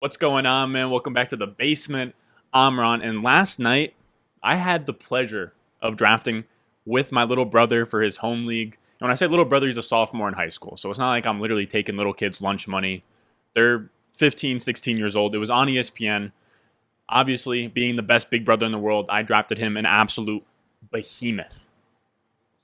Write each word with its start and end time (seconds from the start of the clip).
What's 0.00 0.16
going 0.16 0.46
on, 0.46 0.72
man? 0.72 0.88
Welcome 0.88 1.12
back 1.12 1.28
to 1.28 1.36
the 1.36 1.46
basement. 1.46 2.14
I'm 2.54 2.80
Ron, 2.80 3.02
and 3.02 3.22
last 3.22 3.58
night 3.60 3.92
I 4.42 4.56
had 4.56 4.86
the 4.86 4.94
pleasure 4.94 5.52
of 5.82 5.98
drafting 5.98 6.44
with 6.86 7.12
my 7.12 7.22
little 7.24 7.44
brother 7.44 7.84
for 7.84 8.00
his 8.00 8.16
home 8.16 8.46
league. 8.46 8.78
And 8.98 9.00
when 9.02 9.10
I 9.10 9.14
say 9.14 9.26
little 9.26 9.44
brother, 9.44 9.66
he's 9.66 9.76
a 9.76 9.82
sophomore 9.82 10.26
in 10.26 10.32
high 10.32 10.48
school, 10.48 10.78
so 10.78 10.88
it's 10.88 10.98
not 10.98 11.10
like 11.10 11.26
I'm 11.26 11.38
literally 11.38 11.66
taking 11.66 11.98
little 11.98 12.14
kids' 12.14 12.40
lunch 12.40 12.66
money. 12.66 13.04
They're 13.52 13.90
15, 14.14 14.60
16 14.60 14.96
years 14.96 15.16
old. 15.16 15.34
It 15.34 15.38
was 15.38 15.50
on 15.50 15.68
ESPN. 15.68 16.32
Obviously, 17.10 17.68
being 17.68 17.96
the 17.96 18.02
best 18.02 18.30
big 18.30 18.46
brother 18.46 18.64
in 18.64 18.72
the 18.72 18.78
world, 18.78 19.04
I 19.10 19.20
drafted 19.20 19.58
him 19.58 19.76
an 19.76 19.84
absolute 19.84 20.44
behemoth. 20.90 21.66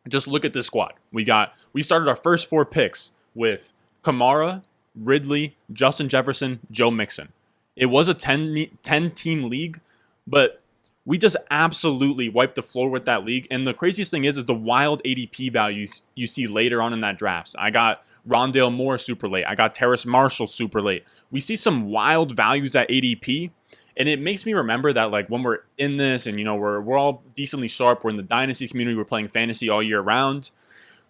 Just 0.09 0.27
look 0.27 0.47
at 0.47 0.55
this 0.55 0.69
squad. 0.69 0.95
We 1.13 1.23
got 1.23 1.53
we 1.75 1.83
started 1.83 2.09
our 2.09 2.17
first 2.17 2.49
four 2.49 2.65
picks 2.65 3.11
with 3.35 3.75
Kamara, 4.03 4.63
Ridley, 4.97 5.57
Justin 5.73 6.09
Jefferson, 6.09 6.61
Joe 6.71 6.91
Mixon. 6.91 7.29
It 7.77 7.87
was 7.87 8.09
a 8.09 8.15
10, 8.15 8.79
10 8.83 9.11
team 9.11 9.51
league, 9.51 9.81
but 10.27 10.61
we 11.05 11.19
just 11.19 11.37
absolutely 11.51 12.29
wiped 12.29 12.57
the 12.57 12.63
floor 12.63 12.91
with 12.91 13.05
that 13.05 13.25
league. 13.25 13.47
And 13.51 13.67
the 13.67 13.75
craziest 13.75 14.11
thing 14.11 14.25
is, 14.25 14.37
is 14.37 14.47
the 14.47 14.55
wild 14.55 15.03
ADP 15.05 15.53
values 15.53 16.03
you 16.15 16.27
see 16.27 16.47
later 16.47 16.83
on 16.83 16.93
in 16.93 17.01
that 17.03 17.17
draft. 17.17 17.55
I 17.59 17.71
got 17.71 18.03
Rondale 18.29 18.75
Moore 18.75 18.99
super 18.99 19.29
late. 19.29 19.45
I 19.47 19.55
got 19.55 19.75
Terrace 19.75 20.05
Marshall 20.05 20.49
super 20.49 20.83
late. 20.83 21.05
We 21.31 21.41
see 21.41 21.55
some 21.55 21.91
wild 21.91 22.35
values 22.35 22.75
at 22.75 22.89
ADP. 22.89 23.51
And 23.99 24.09
it 24.09 24.21
makes 24.21 24.45
me 24.45 24.53
remember 24.53 24.93
that 24.93 25.11
like 25.11 25.29
when 25.29 25.43
we're 25.43 25.61
in 25.79 25.97
this 25.97 26.27
and 26.27 26.39
you 26.39 26.45
know 26.45 26.57
we're 26.57 26.81
we're 26.83 26.99
all 26.99 27.23
decently 27.35 27.69
sharp, 27.69 28.05
we're 28.05 28.11
in 28.11 28.19
the 28.19 28.23
dynasty 28.23 28.69
community, 28.69 28.95
we're 28.95 29.05
playing 29.05 29.29
fantasy 29.29 29.71
all 29.71 29.83
year 29.83 30.01
round 30.01 30.51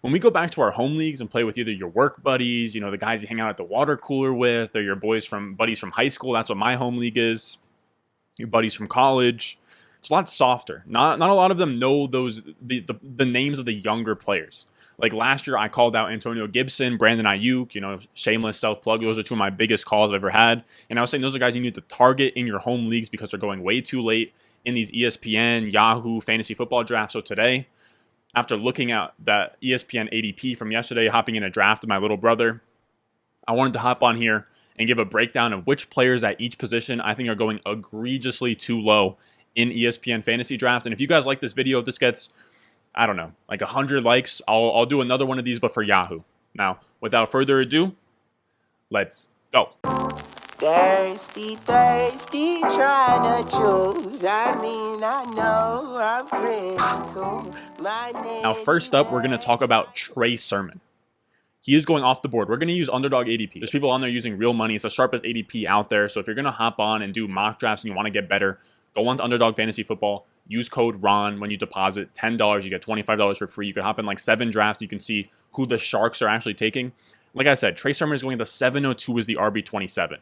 when 0.01 0.13
we 0.13 0.19
go 0.19 0.29
back 0.29 0.51
to 0.51 0.61
our 0.61 0.71
home 0.71 0.97
leagues 0.97 1.21
and 1.21 1.29
play 1.29 1.43
with 1.43 1.57
either 1.57 1.71
your 1.71 1.89
work 1.89 2.21
buddies, 2.21 2.75
you 2.75 2.81
know, 2.81 2.91
the 2.91 2.97
guys 2.97 3.21
you 3.21 3.27
hang 3.27 3.39
out 3.39 3.49
at 3.49 3.57
the 3.57 3.63
water 3.63 3.97
cooler 3.97 4.33
with, 4.33 4.75
or 4.75 4.81
your 4.81 4.95
boys 4.95 5.25
from 5.25 5.55
buddies 5.55 5.79
from 5.79 5.91
high 5.91 6.09
school, 6.09 6.33
that's 6.33 6.49
what 6.49 6.57
my 6.57 6.75
home 6.75 6.97
league 6.97 7.17
is. 7.17 7.57
Your 8.37 8.47
buddies 8.47 8.73
from 8.73 8.87
college. 8.87 9.57
It's 9.99 10.09
a 10.09 10.13
lot 10.13 10.29
softer. 10.29 10.83
Not 10.85 11.17
not 11.17 11.31
a 11.31 11.33
lot 11.33 11.49
of 11.49 11.57
them 11.57 11.79
know 11.79 12.07
those 12.07 12.43
the, 12.61 12.81
the, 12.81 12.95
the 13.01 13.25
names 13.25 13.57
of 13.57 13.65
the 13.65 13.73
younger 13.73 14.15
players. 14.15 14.67
Like 14.99 15.13
last 15.13 15.45
year, 15.45 15.57
I 15.57 15.67
called 15.67 15.95
out 15.95 16.11
Antonio 16.11 16.47
Gibson, 16.47 16.97
Brandon 16.97 17.25
Aiyuk. 17.25 17.73
You 17.75 17.81
know, 17.81 17.99
shameless 18.13 18.59
self 18.59 18.81
plug. 18.81 19.01
Those 19.01 19.17
are 19.17 19.23
two 19.23 19.33
of 19.33 19.39
my 19.39 19.49
biggest 19.49 19.85
calls 19.85 20.11
I've 20.11 20.17
ever 20.17 20.29
had. 20.29 20.63
And 20.89 20.99
I 20.99 21.01
was 21.01 21.09
saying 21.09 21.21
those 21.21 21.35
are 21.35 21.39
guys 21.39 21.55
you 21.55 21.61
need 21.61 21.75
to 21.75 21.81
target 21.81 22.33
in 22.35 22.45
your 22.45 22.59
home 22.59 22.89
leagues 22.89 23.09
because 23.09 23.31
they're 23.31 23.39
going 23.39 23.63
way 23.63 23.81
too 23.81 24.01
late 24.01 24.33
in 24.65 24.75
these 24.75 24.91
ESPN, 24.91 25.71
Yahoo 25.71 26.21
fantasy 26.21 26.53
football 26.53 26.83
drafts. 26.83 27.13
So 27.13 27.21
today, 27.21 27.67
after 28.35 28.55
looking 28.55 28.91
at 28.91 29.13
that 29.19 29.59
ESPN 29.61 30.11
ADP 30.13 30.57
from 30.57 30.71
yesterday, 30.71 31.07
hopping 31.07 31.35
in 31.35 31.43
a 31.43 31.49
draft 31.49 31.81
with 31.81 31.89
my 31.89 31.97
little 31.97 32.17
brother, 32.17 32.61
I 33.47 33.53
wanted 33.53 33.73
to 33.73 33.79
hop 33.79 34.03
on 34.03 34.17
here 34.17 34.47
and 34.77 34.87
give 34.87 34.99
a 34.99 35.05
breakdown 35.05 35.53
of 35.53 35.65
which 35.65 35.89
players 35.89 36.23
at 36.23 36.39
each 36.39 36.57
position 36.57 37.01
I 37.01 37.13
think 37.13 37.29
are 37.29 37.35
going 37.35 37.59
egregiously 37.65 38.55
too 38.55 38.79
low 38.79 39.17
in 39.55 39.69
ESPN 39.69 40.23
fantasy 40.23 40.55
drafts. 40.55 40.85
And 40.85 40.93
if 40.93 41.01
you 41.01 41.07
guys 41.07 41.25
like 41.25 41.39
this 41.39 41.53
video, 41.53 41.79
if 41.79 41.85
this 41.85 41.97
gets, 41.97 42.29
I 42.93 43.07
don't 43.07 43.17
know, 43.17 43.31
like 43.49 43.61
100 43.61 44.03
likes, 44.03 44.41
I'll, 44.47 44.71
I'll 44.71 44.85
do 44.85 45.01
another 45.01 45.25
one 45.25 45.39
of 45.39 45.45
these, 45.45 45.59
but 45.59 45.73
for 45.73 45.81
Yahoo. 45.81 46.21
Now, 46.53 46.79
without 47.01 47.31
further 47.31 47.59
ado, 47.59 47.95
let's 48.91 49.29
go. 49.51 49.71
Thirsty, 50.57 51.55
thirsty, 51.57 52.61
trying 52.61 53.45
to 53.45 53.51
choose. 53.51 54.23
I 54.23 54.59
mean, 54.59 55.03
I 55.03 55.23
know 55.25 55.97
I'm. 55.99 57.53
My 57.79 58.11
name 58.11 58.41
now, 58.41 58.55
first 58.55 58.95
up, 58.95 59.11
we're 59.11 59.19
going 59.19 59.29
to 59.29 59.37
talk 59.37 59.61
about 59.61 59.93
Trey 59.93 60.35
Sermon. 60.35 60.81
He 61.61 61.75
is 61.75 61.85
going 61.85 62.03
off 62.03 62.23
the 62.23 62.27
board. 62.27 62.49
We're 62.49 62.57
going 62.57 62.69
to 62.69 62.73
use 62.73 62.89
underdog 62.89 63.27
ADP. 63.27 63.59
There's 63.59 63.69
people 63.69 63.91
on 63.91 64.01
there 64.01 64.09
using 64.09 64.35
real 64.35 64.53
money. 64.53 64.73
It's 64.73 64.81
the 64.81 64.89
sharpest 64.89 65.25
ADP 65.25 65.65
out 65.65 65.89
there. 65.89 66.09
So 66.09 66.19
if 66.19 66.25
you're 66.25 66.35
going 66.35 66.45
to 66.45 66.51
hop 66.51 66.79
on 66.79 67.03
and 67.03 67.13
do 67.13 67.27
mock 67.27 67.59
drafts 67.59 67.83
and 67.83 67.91
you 67.91 67.95
want 67.95 68.07
to 68.07 68.11
get 68.11 68.27
better, 68.27 68.59
go 68.95 69.07
on 69.07 69.17
to 69.17 69.23
underdog 69.23 69.55
fantasy 69.55 69.83
football. 69.83 70.25
Use 70.47 70.69
code 70.69 71.03
RON 71.03 71.39
when 71.39 71.51
you 71.51 71.57
deposit 71.57 72.15
$10. 72.15 72.63
You 72.63 72.71
get 72.71 72.81
$25 72.81 73.37
for 73.37 73.45
free. 73.45 73.67
You 73.67 73.75
can 73.75 73.83
hop 73.83 73.99
in 73.99 74.07
like 74.07 74.17
seven 74.17 74.49
drafts. 74.49 74.81
You 74.81 74.87
can 74.87 74.97
see 74.97 75.29
who 75.53 75.67
the 75.67 75.77
Sharks 75.77 76.19
are 76.23 76.27
actually 76.27 76.55
taking. 76.55 76.93
Like 77.35 77.45
I 77.45 77.53
said, 77.53 77.77
Trey 77.77 77.93
Sermon 77.93 78.15
is 78.15 78.23
going 78.23 78.39
to 78.39 78.45
702 78.45 79.19
as 79.19 79.27
the 79.27 79.35
RB27 79.35 80.17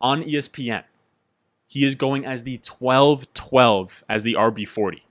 on 0.00 0.22
ESPN. 0.22 0.84
He 1.66 1.84
is 1.84 1.94
going 1.94 2.24
as 2.24 2.44
the 2.44 2.58
12 2.58 3.32
12 3.34 4.04
as 4.08 4.22
the 4.22 4.34
RB40. 4.34 5.02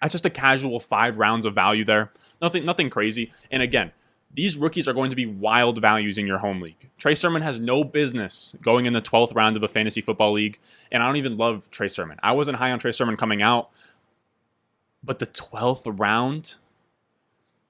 That's 0.00 0.12
just 0.12 0.26
a 0.26 0.30
casual 0.30 0.80
five 0.80 1.18
rounds 1.18 1.44
of 1.44 1.54
value 1.54 1.84
there. 1.84 2.10
Nothing, 2.40 2.64
nothing 2.64 2.90
crazy. 2.90 3.32
And 3.50 3.62
again, 3.62 3.92
these 4.34 4.56
rookies 4.56 4.88
are 4.88 4.94
going 4.94 5.10
to 5.10 5.16
be 5.16 5.26
wild 5.26 5.80
values 5.80 6.18
in 6.18 6.26
your 6.26 6.38
home 6.38 6.60
league. 6.60 6.88
Trey 6.98 7.14
Sermon 7.14 7.42
has 7.42 7.60
no 7.60 7.84
business 7.84 8.56
going 8.62 8.86
in 8.86 8.94
the 8.94 9.02
12th 9.02 9.34
round 9.34 9.56
of 9.56 9.62
a 9.62 9.68
fantasy 9.68 10.00
football 10.00 10.32
league. 10.32 10.58
And 10.90 11.02
I 11.02 11.06
don't 11.06 11.16
even 11.16 11.36
love 11.36 11.70
Trey 11.70 11.88
Sermon. 11.88 12.18
I 12.22 12.32
wasn't 12.32 12.56
high 12.56 12.72
on 12.72 12.78
Trey 12.78 12.92
Sermon 12.92 13.16
coming 13.16 13.42
out. 13.42 13.70
But 15.04 15.18
the 15.18 15.26
12th 15.26 15.98
round, 15.98 16.54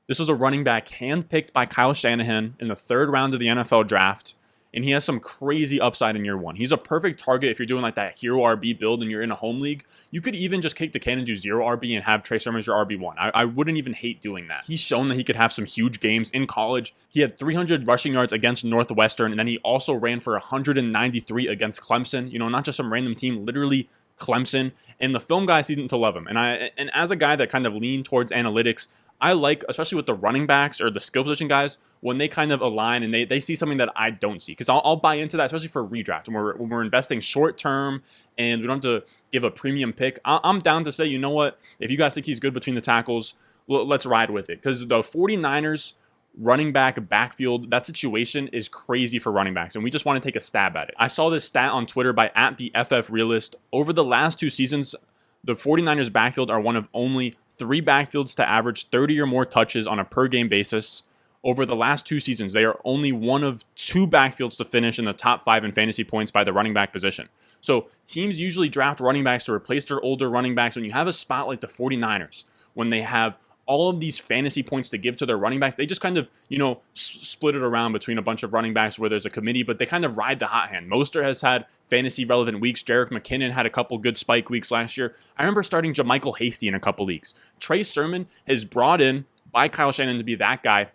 this 0.06 0.18
was 0.18 0.28
a 0.28 0.34
running 0.34 0.62
back 0.64 0.86
handpicked 0.86 1.52
by 1.52 1.66
Kyle 1.66 1.94
Shanahan 1.94 2.54
in 2.60 2.68
the 2.68 2.76
third 2.76 3.10
round 3.10 3.34
of 3.34 3.40
the 3.40 3.48
NFL 3.48 3.88
draft 3.88 4.34
and 4.74 4.84
he 4.84 4.90
has 4.92 5.04
some 5.04 5.20
crazy 5.20 5.80
upside 5.80 6.16
in 6.16 6.24
year 6.24 6.36
one. 6.36 6.56
He's 6.56 6.72
a 6.72 6.78
perfect 6.78 7.20
target 7.20 7.50
if 7.50 7.58
you're 7.58 7.66
doing 7.66 7.82
like 7.82 7.96
that 7.96 8.14
hero 8.14 8.38
RB 8.40 8.78
build 8.78 9.02
and 9.02 9.10
you're 9.10 9.22
in 9.22 9.30
a 9.30 9.34
home 9.34 9.60
league. 9.60 9.84
You 10.10 10.20
could 10.20 10.34
even 10.34 10.62
just 10.62 10.76
kick 10.76 10.92
the 10.92 11.00
can 11.00 11.18
and 11.18 11.26
do 11.26 11.34
zero 11.34 11.66
RB 11.66 11.94
and 11.94 12.04
have 12.04 12.22
Trey 12.22 12.38
Sermon 12.38 12.62
your 12.66 12.84
RB1. 12.84 13.14
I, 13.18 13.30
I 13.34 13.44
wouldn't 13.44 13.76
even 13.76 13.92
hate 13.92 14.22
doing 14.22 14.48
that. 14.48 14.64
He's 14.66 14.80
shown 14.80 15.08
that 15.08 15.16
he 15.16 15.24
could 15.24 15.36
have 15.36 15.52
some 15.52 15.66
huge 15.66 16.00
games 16.00 16.30
in 16.30 16.46
college. 16.46 16.94
He 17.08 17.20
had 17.20 17.38
300 17.38 17.86
rushing 17.86 18.14
yards 18.14 18.32
against 18.32 18.64
Northwestern, 18.64 19.32
and 19.32 19.38
then 19.38 19.46
he 19.46 19.58
also 19.58 19.94
ran 19.94 20.20
for 20.20 20.32
193 20.32 21.48
against 21.48 21.80
Clemson. 21.80 22.30
You 22.30 22.38
know, 22.38 22.48
not 22.48 22.64
just 22.64 22.76
some 22.76 22.92
random 22.92 23.14
team, 23.14 23.44
literally 23.44 23.88
Clemson. 24.18 24.72
And 25.00 25.14
the 25.14 25.20
film 25.20 25.46
guy 25.46 25.62
seemed 25.62 25.90
to 25.90 25.96
love 25.96 26.16
him. 26.16 26.26
And 26.26 26.38
I 26.38 26.70
and 26.76 26.90
as 26.94 27.10
a 27.10 27.16
guy 27.16 27.36
that 27.36 27.50
kind 27.50 27.66
of 27.66 27.74
leaned 27.74 28.04
towards 28.04 28.32
analytics, 28.32 28.86
I 29.20 29.32
like, 29.32 29.64
especially 29.68 29.96
with 29.96 30.06
the 30.06 30.14
running 30.14 30.46
backs 30.46 30.80
or 30.80 30.90
the 30.90 31.00
skill 31.00 31.24
position 31.24 31.48
guys, 31.48 31.78
when 32.02 32.18
they 32.18 32.26
kind 32.26 32.50
of 32.50 32.60
align 32.60 33.04
and 33.04 33.14
they, 33.14 33.24
they 33.24 33.38
see 33.38 33.54
something 33.54 33.78
that 33.78 33.88
I 33.94 34.10
don't 34.10 34.42
see. 34.42 34.52
Because 34.52 34.68
I'll, 34.68 34.82
I'll, 34.84 34.96
buy 34.96 35.14
into 35.14 35.36
that, 35.36 35.46
especially 35.46 35.68
for 35.68 35.86
redraft. 35.86 36.26
When 36.26 36.34
we're, 36.34 36.56
when 36.56 36.68
we're 36.68 36.82
investing 36.82 37.20
short 37.20 37.56
term 37.56 38.02
and 38.36 38.60
we 38.60 38.66
don't 38.66 38.84
have 38.84 39.02
to 39.02 39.06
give 39.30 39.44
a 39.44 39.52
premium 39.52 39.92
pick, 39.92 40.18
I'm 40.24 40.58
down 40.58 40.82
to 40.82 40.92
say, 40.92 41.06
you 41.06 41.20
know 41.20 41.30
what? 41.30 41.60
If 41.78 41.92
you 41.92 41.96
guys 41.96 42.12
think 42.12 42.26
he's 42.26 42.40
good 42.40 42.54
between 42.54 42.74
the 42.74 42.80
tackles, 42.80 43.34
let's 43.68 44.04
ride 44.04 44.30
with 44.30 44.50
it. 44.50 44.60
Because 44.60 44.80
the 44.80 45.00
49ers 45.00 45.94
running 46.36 46.72
back 46.72 47.08
backfield, 47.08 47.70
that 47.70 47.86
situation 47.86 48.48
is 48.48 48.68
crazy 48.68 49.20
for 49.20 49.30
running 49.30 49.54
backs. 49.54 49.76
And 49.76 49.84
we 49.84 49.90
just 49.90 50.04
want 50.04 50.20
to 50.20 50.28
take 50.28 50.34
a 50.34 50.40
stab 50.40 50.76
at 50.76 50.88
it. 50.88 50.96
I 50.98 51.06
saw 51.06 51.30
this 51.30 51.44
stat 51.44 51.70
on 51.70 51.86
Twitter 51.86 52.12
by 52.12 52.32
at 52.34 52.56
the 52.56 52.72
FF 52.74 53.10
Realist. 53.10 53.54
Over 53.72 53.92
the 53.92 54.02
last 54.02 54.40
two 54.40 54.50
seasons, 54.50 54.96
the 55.44 55.54
49ers 55.54 56.12
backfield 56.12 56.50
are 56.50 56.60
one 56.60 56.74
of 56.74 56.88
only 56.92 57.36
three 57.58 57.80
backfields 57.80 58.34
to 58.34 58.48
average 58.48 58.88
30 58.88 59.20
or 59.20 59.26
more 59.26 59.46
touches 59.46 59.86
on 59.86 60.00
a 60.00 60.04
per 60.04 60.26
game 60.26 60.48
basis. 60.48 61.04
Over 61.44 61.66
the 61.66 61.74
last 61.76 62.06
two 62.06 62.20
seasons, 62.20 62.52
they 62.52 62.64
are 62.64 62.78
only 62.84 63.10
one 63.10 63.42
of 63.42 63.64
two 63.74 64.06
backfields 64.06 64.56
to 64.58 64.64
finish 64.64 64.98
in 64.98 65.04
the 65.06 65.12
top 65.12 65.44
five 65.44 65.64
in 65.64 65.72
fantasy 65.72 66.04
points 66.04 66.30
by 66.30 66.44
the 66.44 66.52
running 66.52 66.72
back 66.72 66.92
position. 66.92 67.28
So 67.60 67.88
teams 68.06 68.38
usually 68.38 68.68
draft 68.68 69.00
running 69.00 69.24
backs 69.24 69.44
to 69.46 69.52
replace 69.52 69.84
their 69.86 70.00
older 70.00 70.30
running 70.30 70.54
backs. 70.54 70.76
When 70.76 70.84
you 70.84 70.92
have 70.92 71.08
a 71.08 71.12
spot 71.12 71.48
like 71.48 71.60
the 71.60 71.66
49ers, 71.66 72.44
when 72.74 72.90
they 72.90 73.00
have 73.02 73.36
all 73.66 73.88
of 73.88 74.00
these 74.00 74.18
fantasy 74.18 74.62
points 74.62 74.90
to 74.90 74.98
give 74.98 75.16
to 75.16 75.24
their 75.24 75.38
running 75.38 75.60
backs. 75.60 75.76
They 75.76 75.86
just 75.86 76.00
kind 76.00 76.18
of, 76.18 76.28
you 76.48 76.58
know, 76.58 76.80
s- 76.96 77.02
split 77.22 77.54
it 77.54 77.62
around 77.62 77.92
between 77.92 78.18
a 78.18 78.22
bunch 78.22 78.42
of 78.42 78.52
running 78.52 78.74
backs 78.74 78.98
where 78.98 79.08
there's 79.08 79.24
a 79.24 79.30
committee, 79.30 79.62
but 79.62 79.78
they 79.78 79.86
kind 79.86 80.04
of 80.04 80.16
ride 80.16 80.40
the 80.40 80.46
hot 80.46 80.70
hand. 80.70 80.90
Mostert 80.90 81.22
has 81.22 81.42
had 81.42 81.66
fantasy 81.88 82.24
relevant 82.24 82.60
weeks. 82.60 82.82
Jerick 82.82 83.10
McKinnon 83.10 83.52
had 83.52 83.64
a 83.64 83.70
couple 83.70 83.96
good 83.98 84.18
spike 84.18 84.50
weeks 84.50 84.72
last 84.72 84.96
year. 84.96 85.14
I 85.38 85.42
remember 85.42 85.62
starting 85.62 85.94
JaMycal 85.94 86.38
Hasty 86.38 86.66
in 86.66 86.74
a 86.74 86.80
couple 86.80 87.04
leagues. 87.06 87.34
Trey 87.60 87.84
Sermon 87.84 88.26
has 88.48 88.64
brought 88.64 89.00
in 89.00 89.26
by 89.52 89.68
Kyle 89.68 89.92
Shanahan 89.92 90.18
to 90.18 90.24
be 90.24 90.34
that 90.34 90.62
guy 90.64 90.88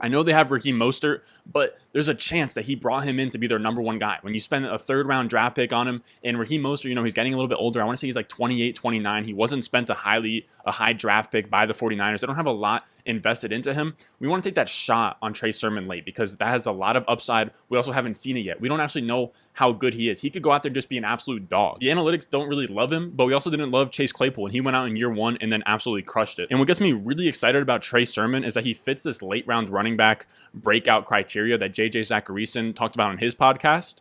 I 0.00 0.08
know 0.08 0.22
they 0.22 0.32
have 0.32 0.50
Raheem 0.50 0.78
Mostert, 0.78 1.20
but 1.46 1.78
there's 1.92 2.08
a 2.08 2.14
chance 2.14 2.54
that 2.54 2.66
he 2.66 2.74
brought 2.74 3.04
him 3.04 3.18
in 3.18 3.30
to 3.30 3.38
be 3.38 3.46
their 3.46 3.58
number 3.58 3.82
one 3.82 3.98
guy. 3.98 4.18
When 4.22 4.34
you 4.34 4.40
spend 4.40 4.66
a 4.66 4.78
third 4.78 5.06
round 5.06 5.30
draft 5.30 5.56
pick 5.56 5.72
on 5.72 5.88
him, 5.88 6.02
and 6.22 6.38
Raheem 6.38 6.62
Mostert, 6.62 6.84
you 6.84 6.94
know, 6.94 7.04
he's 7.04 7.14
getting 7.14 7.34
a 7.34 7.36
little 7.36 7.48
bit 7.48 7.58
older. 7.58 7.80
I 7.80 7.84
want 7.84 7.98
to 7.98 8.00
say 8.00 8.06
he's 8.06 8.16
like 8.16 8.28
28, 8.28 8.74
29. 8.74 9.24
He 9.24 9.32
wasn't 9.32 9.64
spent 9.64 9.90
a 9.90 9.94
highly 9.94 10.46
a 10.64 10.72
high 10.72 10.92
draft 10.92 11.32
pick 11.32 11.50
by 11.50 11.66
the 11.66 11.74
49ers. 11.74 12.20
They 12.20 12.26
don't 12.26 12.36
have 12.36 12.46
a 12.46 12.52
lot 12.52 12.84
invested 13.06 13.52
into 13.52 13.74
him. 13.74 13.96
We 14.18 14.28
want 14.28 14.44
to 14.44 14.48
take 14.48 14.54
that 14.56 14.68
shot 14.68 15.16
on 15.22 15.32
Trey 15.32 15.52
Sermon 15.52 15.88
late 15.88 16.04
because 16.04 16.36
that 16.36 16.48
has 16.48 16.66
a 16.66 16.72
lot 16.72 16.96
of 16.96 17.04
upside. 17.08 17.50
We 17.68 17.76
also 17.76 17.92
haven't 17.92 18.16
seen 18.16 18.36
it 18.36 18.40
yet. 18.40 18.60
We 18.60 18.68
don't 18.68 18.80
actually 18.80 19.02
know 19.02 19.32
how 19.54 19.72
good 19.72 19.94
he 19.94 20.08
is. 20.08 20.20
He 20.20 20.30
could 20.30 20.42
go 20.42 20.52
out 20.52 20.62
there 20.62 20.68
and 20.68 20.74
just 20.74 20.88
be 20.88 20.98
an 20.98 21.04
absolute 21.04 21.48
dog. 21.48 21.80
The 21.80 21.88
analytics 21.88 22.28
don't 22.28 22.48
really 22.48 22.66
love 22.66 22.92
him, 22.92 23.10
but 23.10 23.26
we 23.26 23.32
also 23.32 23.50
didn't 23.50 23.70
love 23.70 23.90
Chase 23.90 24.12
Claypool, 24.12 24.46
and 24.46 24.52
he 24.52 24.60
went 24.60 24.76
out 24.76 24.86
in 24.86 24.96
year 24.96 25.10
one 25.10 25.36
and 25.40 25.50
then 25.50 25.62
absolutely 25.66 26.02
crushed 26.02 26.38
it. 26.38 26.48
And 26.50 26.58
what 26.58 26.68
gets 26.68 26.80
me 26.80 26.92
really 26.92 27.28
excited 27.28 27.60
about 27.60 27.82
Trey 27.82 28.04
Sermon 28.04 28.44
is 28.44 28.54
that 28.54 28.64
he 28.64 28.74
fits 28.74 29.02
this 29.02 29.22
late 29.22 29.46
round 29.46 29.68
running 29.68 29.96
back 29.96 30.26
breakout 30.54 31.06
criteria 31.06 31.29
that 31.58 31.72
JJ 31.72 32.00
Zachariason 32.00 32.74
talked 32.74 32.94
about 32.94 33.10
on 33.10 33.18
his 33.18 33.34
podcast. 33.34 33.96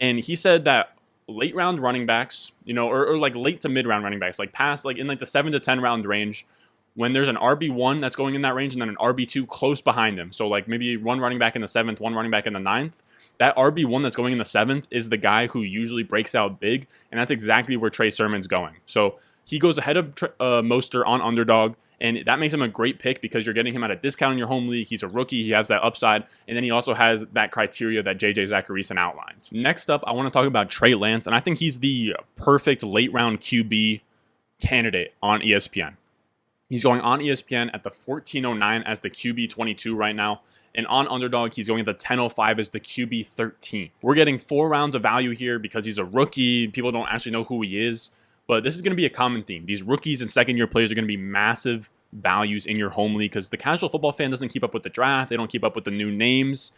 And 0.00 0.18
he 0.18 0.36
said 0.36 0.64
that 0.64 0.96
late 1.28 1.54
round 1.54 1.80
running 1.80 2.06
backs, 2.06 2.52
you 2.64 2.74
know, 2.74 2.88
or, 2.88 3.06
or 3.06 3.16
like 3.16 3.34
late 3.34 3.60
to 3.62 3.68
mid 3.68 3.86
round 3.86 4.04
running 4.04 4.18
backs, 4.18 4.38
like 4.38 4.52
past 4.52 4.84
like 4.84 4.98
in 4.98 5.06
like 5.06 5.18
the 5.20 5.26
seven 5.26 5.52
to 5.52 5.60
ten 5.60 5.80
round 5.80 6.06
range, 6.06 6.46
when 6.94 7.12
there's 7.12 7.28
an 7.28 7.36
RB1 7.36 8.00
that's 8.00 8.16
going 8.16 8.34
in 8.34 8.42
that 8.42 8.54
range 8.54 8.74
and 8.74 8.80
then 8.80 8.88
an 8.88 8.96
RB2 8.96 9.46
close 9.48 9.82
behind 9.82 10.18
them. 10.18 10.32
So 10.32 10.48
like 10.48 10.66
maybe 10.66 10.96
one 10.96 11.20
running 11.20 11.38
back 11.38 11.54
in 11.54 11.62
the 11.62 11.68
seventh, 11.68 12.00
one 12.00 12.14
running 12.14 12.30
back 12.30 12.46
in 12.46 12.52
the 12.52 12.60
ninth. 12.60 13.02
that 13.38 13.54
RB1 13.56 14.02
that's 14.02 14.16
going 14.16 14.32
in 14.32 14.38
the 14.38 14.46
seventh 14.46 14.86
is 14.90 15.10
the 15.10 15.18
guy 15.18 15.46
who 15.46 15.60
usually 15.60 16.02
breaks 16.02 16.34
out 16.34 16.58
big, 16.58 16.86
and 17.10 17.20
that's 17.20 17.30
exactly 17.30 17.76
where 17.76 17.90
Trey 17.90 18.08
Sermon's 18.08 18.46
going. 18.46 18.76
So 18.86 19.18
he 19.44 19.58
goes 19.58 19.76
ahead 19.78 19.96
of 19.96 20.14
uh, 20.40 20.62
Mostert 20.62 21.06
on 21.06 21.20
underdog. 21.20 21.74
And 22.00 22.22
that 22.26 22.38
makes 22.38 22.52
him 22.52 22.62
a 22.62 22.68
great 22.68 22.98
pick 22.98 23.22
because 23.22 23.46
you're 23.46 23.54
getting 23.54 23.72
him 23.74 23.82
at 23.82 23.90
a 23.90 23.96
discount 23.96 24.32
in 24.32 24.38
your 24.38 24.48
home 24.48 24.68
league. 24.68 24.86
He's 24.86 25.02
a 25.02 25.08
rookie. 25.08 25.42
He 25.42 25.50
has 25.50 25.68
that 25.68 25.82
upside. 25.82 26.24
And 26.46 26.56
then 26.56 26.62
he 26.62 26.70
also 26.70 26.92
has 26.92 27.24
that 27.32 27.52
criteria 27.52 28.02
that 28.02 28.18
JJ 28.18 28.50
Zachariason 28.50 28.98
outlined. 28.98 29.48
Next 29.50 29.88
up, 29.88 30.04
I 30.06 30.12
want 30.12 30.26
to 30.26 30.30
talk 30.30 30.46
about 30.46 30.68
Trey 30.68 30.94
Lance. 30.94 31.26
And 31.26 31.34
I 31.34 31.40
think 31.40 31.58
he's 31.58 31.80
the 31.80 32.14
perfect 32.36 32.82
late 32.82 33.12
round 33.12 33.40
QB 33.40 34.02
candidate 34.60 35.14
on 35.22 35.40
ESPN. 35.40 35.96
He's 36.68 36.82
going 36.82 37.00
on 37.00 37.20
ESPN 37.20 37.70
at 37.72 37.82
the 37.82 37.90
1409 37.90 38.82
as 38.82 39.00
the 39.00 39.10
QB 39.10 39.50
22 39.50 39.94
right 39.94 40.14
now. 40.14 40.42
And 40.74 40.86
on 40.88 41.08
underdog, 41.08 41.54
he's 41.54 41.66
going 41.66 41.80
at 41.80 41.86
the 41.86 41.92
1005 41.92 42.58
as 42.58 42.68
the 42.68 42.80
QB 42.80 43.26
13. 43.26 43.90
We're 44.02 44.14
getting 44.14 44.38
four 44.38 44.68
rounds 44.68 44.94
of 44.94 45.02
value 45.02 45.30
here 45.30 45.58
because 45.58 45.86
he's 45.86 45.96
a 45.96 46.04
rookie. 46.04 46.68
People 46.68 46.92
don't 46.92 47.08
actually 47.08 47.32
know 47.32 47.44
who 47.44 47.62
he 47.62 47.80
is. 47.86 48.10
But 48.46 48.62
this 48.62 48.74
is 48.74 48.82
going 48.82 48.92
to 48.92 48.96
be 48.96 49.06
a 49.06 49.10
common 49.10 49.42
theme. 49.42 49.66
These 49.66 49.82
rookies 49.82 50.20
and 50.20 50.30
second 50.30 50.56
year 50.56 50.66
players 50.66 50.92
are 50.92 50.94
going 50.94 51.04
to 51.04 51.08
be 51.08 51.16
massive 51.16 51.90
values 52.12 52.66
in 52.66 52.76
your 52.76 52.90
home 52.90 53.14
league 53.14 53.32
because 53.32 53.50
the 53.50 53.56
casual 53.56 53.88
football 53.88 54.12
fan 54.12 54.30
doesn't 54.30 54.48
keep 54.48 54.62
up 54.62 54.72
with 54.72 54.82
the 54.82 54.88
draft. 54.88 55.30
They 55.30 55.36
don't 55.36 55.50
keep 55.50 55.64
up 55.64 55.74
with 55.74 55.84
the 55.84 55.90
new 55.90 56.10
names. 56.10 56.72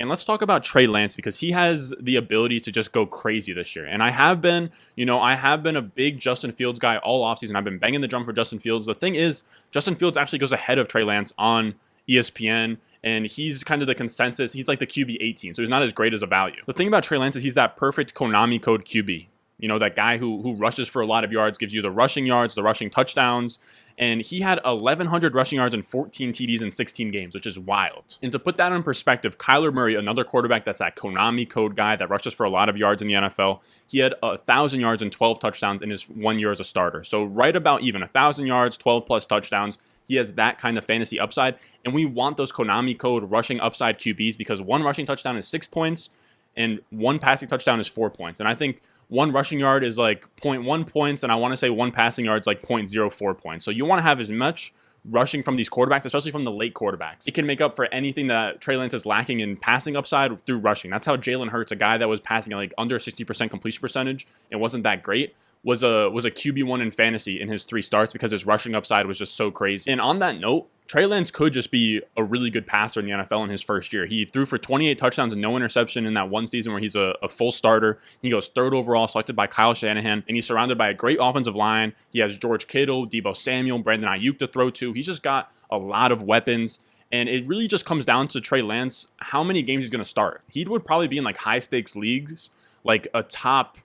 And 0.00 0.08
let's 0.08 0.24
talk 0.24 0.42
about 0.42 0.64
Trey 0.64 0.86
Lance 0.86 1.14
because 1.14 1.40
he 1.40 1.52
has 1.52 1.92
the 2.00 2.16
ability 2.16 2.60
to 2.60 2.72
just 2.72 2.92
go 2.92 3.06
crazy 3.06 3.52
this 3.52 3.76
year. 3.76 3.84
And 3.84 4.02
I 4.02 4.10
have 4.10 4.40
been, 4.40 4.70
you 4.96 5.04
know, 5.04 5.20
I 5.20 5.34
have 5.34 5.62
been 5.62 5.76
a 5.76 5.82
big 5.82 6.18
Justin 6.18 6.52
Fields 6.52 6.80
guy 6.80 6.96
all 6.98 7.24
offseason. 7.24 7.54
I've 7.54 7.64
been 7.64 7.78
banging 7.78 8.00
the 8.00 8.08
drum 8.08 8.24
for 8.24 8.32
Justin 8.32 8.58
Fields. 8.58 8.86
The 8.86 8.94
thing 8.94 9.14
is, 9.14 9.42
Justin 9.70 9.94
Fields 9.94 10.16
actually 10.16 10.38
goes 10.38 10.52
ahead 10.52 10.78
of 10.78 10.88
Trey 10.88 11.04
Lance 11.04 11.32
on 11.38 11.74
ESPN 12.08 12.78
and 13.04 13.26
he's 13.26 13.64
kind 13.64 13.82
of 13.82 13.88
the 13.88 13.94
consensus. 13.94 14.52
He's 14.52 14.68
like 14.68 14.78
the 14.78 14.86
QB 14.86 15.18
18, 15.20 15.54
so 15.54 15.62
he's 15.62 15.70
not 15.70 15.82
as 15.82 15.92
great 15.92 16.14
as 16.14 16.22
a 16.22 16.26
value. 16.26 16.62
The 16.66 16.72
thing 16.72 16.88
about 16.88 17.02
Trey 17.02 17.18
Lance 17.18 17.36
is 17.36 17.42
he's 17.42 17.54
that 17.54 17.76
perfect 17.76 18.14
Konami 18.14 18.62
code 18.62 18.84
QB. 18.84 19.26
You 19.62 19.68
know, 19.68 19.78
that 19.78 19.96
guy 19.96 20.18
who 20.18 20.42
who 20.42 20.54
rushes 20.54 20.88
for 20.88 21.00
a 21.00 21.06
lot 21.06 21.24
of 21.24 21.32
yards, 21.32 21.56
gives 21.56 21.72
you 21.72 21.80
the 21.80 21.90
rushing 21.90 22.26
yards, 22.26 22.54
the 22.54 22.62
rushing 22.62 22.90
touchdowns. 22.90 23.58
And 23.98 24.22
he 24.22 24.40
had 24.40 24.58
1,100 24.64 25.34
rushing 25.34 25.58
yards 25.58 25.74
and 25.74 25.86
14 25.86 26.32
TDs 26.32 26.62
in 26.62 26.72
16 26.72 27.10
games, 27.10 27.34
which 27.34 27.46
is 27.46 27.58
wild. 27.58 28.18
And 28.22 28.32
to 28.32 28.38
put 28.38 28.56
that 28.56 28.72
in 28.72 28.82
perspective, 28.82 29.38
Kyler 29.38 29.72
Murray, 29.72 29.94
another 29.94 30.24
quarterback 30.24 30.64
that's 30.64 30.78
that 30.78 30.96
Konami 30.96 31.48
code 31.48 31.76
guy 31.76 31.96
that 31.96 32.08
rushes 32.08 32.32
for 32.32 32.44
a 32.44 32.50
lot 32.50 32.68
of 32.68 32.76
yards 32.76 33.02
in 33.02 33.08
the 33.08 33.14
NFL, 33.14 33.60
he 33.86 33.98
had 33.98 34.14
1,000 34.20 34.80
yards 34.80 35.02
and 35.02 35.12
12 35.12 35.40
touchdowns 35.40 35.82
in 35.82 35.90
his 35.90 36.08
one 36.08 36.38
year 36.38 36.50
as 36.52 36.58
a 36.58 36.64
starter. 36.64 37.04
So 37.04 37.24
right 37.24 37.54
about 37.54 37.82
even 37.82 38.00
1,000 38.00 38.46
yards, 38.46 38.76
12 38.76 39.06
plus 39.06 39.26
touchdowns. 39.26 39.78
He 40.04 40.16
has 40.16 40.32
that 40.32 40.58
kind 40.58 40.78
of 40.78 40.84
fantasy 40.84 41.20
upside. 41.20 41.56
And 41.84 41.94
we 41.94 42.06
want 42.06 42.36
those 42.36 42.50
Konami 42.50 42.98
code 42.98 43.30
rushing 43.30 43.60
upside 43.60 43.98
QBs 43.98 44.36
because 44.36 44.60
one 44.60 44.82
rushing 44.82 45.06
touchdown 45.06 45.36
is 45.36 45.46
six 45.46 45.66
points 45.66 46.10
and 46.56 46.80
one 46.90 47.18
passing 47.18 47.48
touchdown 47.48 47.80
is 47.80 47.88
four 47.88 48.10
points. 48.10 48.40
And 48.40 48.48
I 48.48 48.54
think 48.54 48.82
one 49.12 49.30
rushing 49.30 49.60
yard 49.60 49.84
is 49.84 49.98
like 49.98 50.24
0.1 50.36 50.86
points, 50.90 51.22
and 51.22 51.30
I 51.30 51.34
want 51.34 51.52
to 51.52 51.56
say 51.58 51.68
one 51.68 51.92
passing 51.92 52.24
yard 52.24 52.40
is 52.40 52.46
like 52.46 52.62
0.04 52.62 53.36
points. 53.36 53.62
So 53.62 53.70
you 53.70 53.84
want 53.84 53.98
to 53.98 54.02
have 54.02 54.18
as 54.20 54.30
much 54.30 54.72
rushing 55.04 55.42
from 55.42 55.56
these 55.56 55.68
quarterbacks, 55.68 56.06
especially 56.06 56.30
from 56.30 56.44
the 56.44 56.50
late 56.50 56.72
quarterbacks. 56.72 57.28
It 57.28 57.34
can 57.34 57.44
make 57.44 57.60
up 57.60 57.76
for 57.76 57.92
anything 57.92 58.28
that 58.28 58.62
Trey 58.62 58.78
Lance 58.78 58.94
is 58.94 59.04
lacking 59.04 59.40
in 59.40 59.58
passing 59.58 59.96
upside 59.96 60.40
through 60.46 60.60
rushing. 60.60 60.90
That's 60.90 61.04
how 61.04 61.18
Jalen 61.18 61.50
Hurts, 61.50 61.72
a 61.72 61.76
guy 61.76 61.98
that 61.98 62.08
was 62.08 62.20
passing 62.20 62.54
like 62.54 62.72
under 62.78 62.98
60% 62.98 63.50
completion 63.50 63.82
percentage 63.82 64.26
and 64.50 64.62
wasn't 64.62 64.82
that 64.84 65.02
great, 65.02 65.34
was 65.62 65.82
a 65.82 66.08
was 66.08 66.24
a 66.24 66.30
QB 66.30 66.64
one 66.64 66.80
in 66.80 66.90
fantasy 66.90 67.38
in 67.38 67.50
his 67.50 67.64
three 67.64 67.82
starts 67.82 68.14
because 68.14 68.30
his 68.30 68.46
rushing 68.46 68.74
upside 68.74 69.06
was 69.06 69.18
just 69.18 69.36
so 69.36 69.50
crazy. 69.50 69.90
And 69.90 70.00
on 70.00 70.20
that 70.20 70.40
note, 70.40 70.68
Trey 70.88 71.06
Lance 71.06 71.30
could 71.30 71.52
just 71.52 71.70
be 71.70 72.02
a 72.16 72.24
really 72.24 72.50
good 72.50 72.66
passer 72.66 73.00
in 73.00 73.06
the 73.06 73.12
NFL 73.12 73.44
in 73.44 73.50
his 73.50 73.62
first 73.62 73.92
year. 73.92 74.04
He 74.04 74.24
threw 74.24 74.44
for 74.44 74.58
28 74.58 74.98
touchdowns 74.98 75.32
and 75.32 75.40
no 75.40 75.56
interception 75.56 76.04
in 76.04 76.14
that 76.14 76.28
one 76.28 76.46
season 76.46 76.72
where 76.72 76.80
he's 76.80 76.96
a, 76.96 77.14
a, 77.22 77.28
full 77.28 77.50
starter. 77.50 77.98
He 78.20 78.30
goes 78.30 78.48
third 78.48 78.74
overall, 78.74 79.08
selected 79.08 79.34
by 79.34 79.46
Kyle 79.46 79.74
Shanahan, 79.74 80.22
and 80.28 80.36
he's 80.36 80.46
surrounded 80.46 80.76
by 80.76 80.90
a 80.90 80.94
great 80.94 81.18
offensive 81.20 81.56
line. 81.56 81.94
He 82.10 82.18
has 82.18 82.36
George 82.36 82.66
Kittle, 82.66 83.06
Deebo 83.08 83.34
Samuel, 83.34 83.78
Brandon 83.78 84.10
Aiyuk 84.10 84.38
to 84.40 84.46
throw 84.46 84.70
to. 84.70 84.92
He's 84.92 85.06
just 85.06 85.22
got 85.22 85.50
a 85.70 85.78
lot 85.78 86.12
of 86.12 86.22
weapons. 86.22 86.80
And 87.10 87.28
it 87.28 87.46
really 87.46 87.68
just 87.68 87.84
comes 87.84 88.04
down 88.04 88.28
to 88.28 88.40
Trey 88.40 88.62
Lance, 88.62 89.06
how 89.18 89.42
many 89.42 89.62
games 89.62 89.84
he's 89.84 89.90
going 89.90 90.02
to 90.02 90.08
start. 90.08 90.42
He 90.48 90.64
would 90.64 90.84
probably 90.84 91.08
be 91.08 91.18
in 91.18 91.24
like 91.24 91.36
high 91.36 91.58
stakes 91.58 91.94
leagues, 91.94 92.50
like 92.84 93.08
a 93.14 93.22
top 93.22 93.78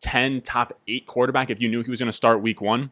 10, 0.00 0.42
top 0.42 0.78
eight 0.86 1.06
quarterback 1.06 1.50
if 1.50 1.60
you 1.60 1.68
knew 1.68 1.82
he 1.82 1.90
was 1.90 1.98
going 1.98 2.08
to 2.08 2.12
start 2.12 2.40
week 2.40 2.60
one. 2.60 2.90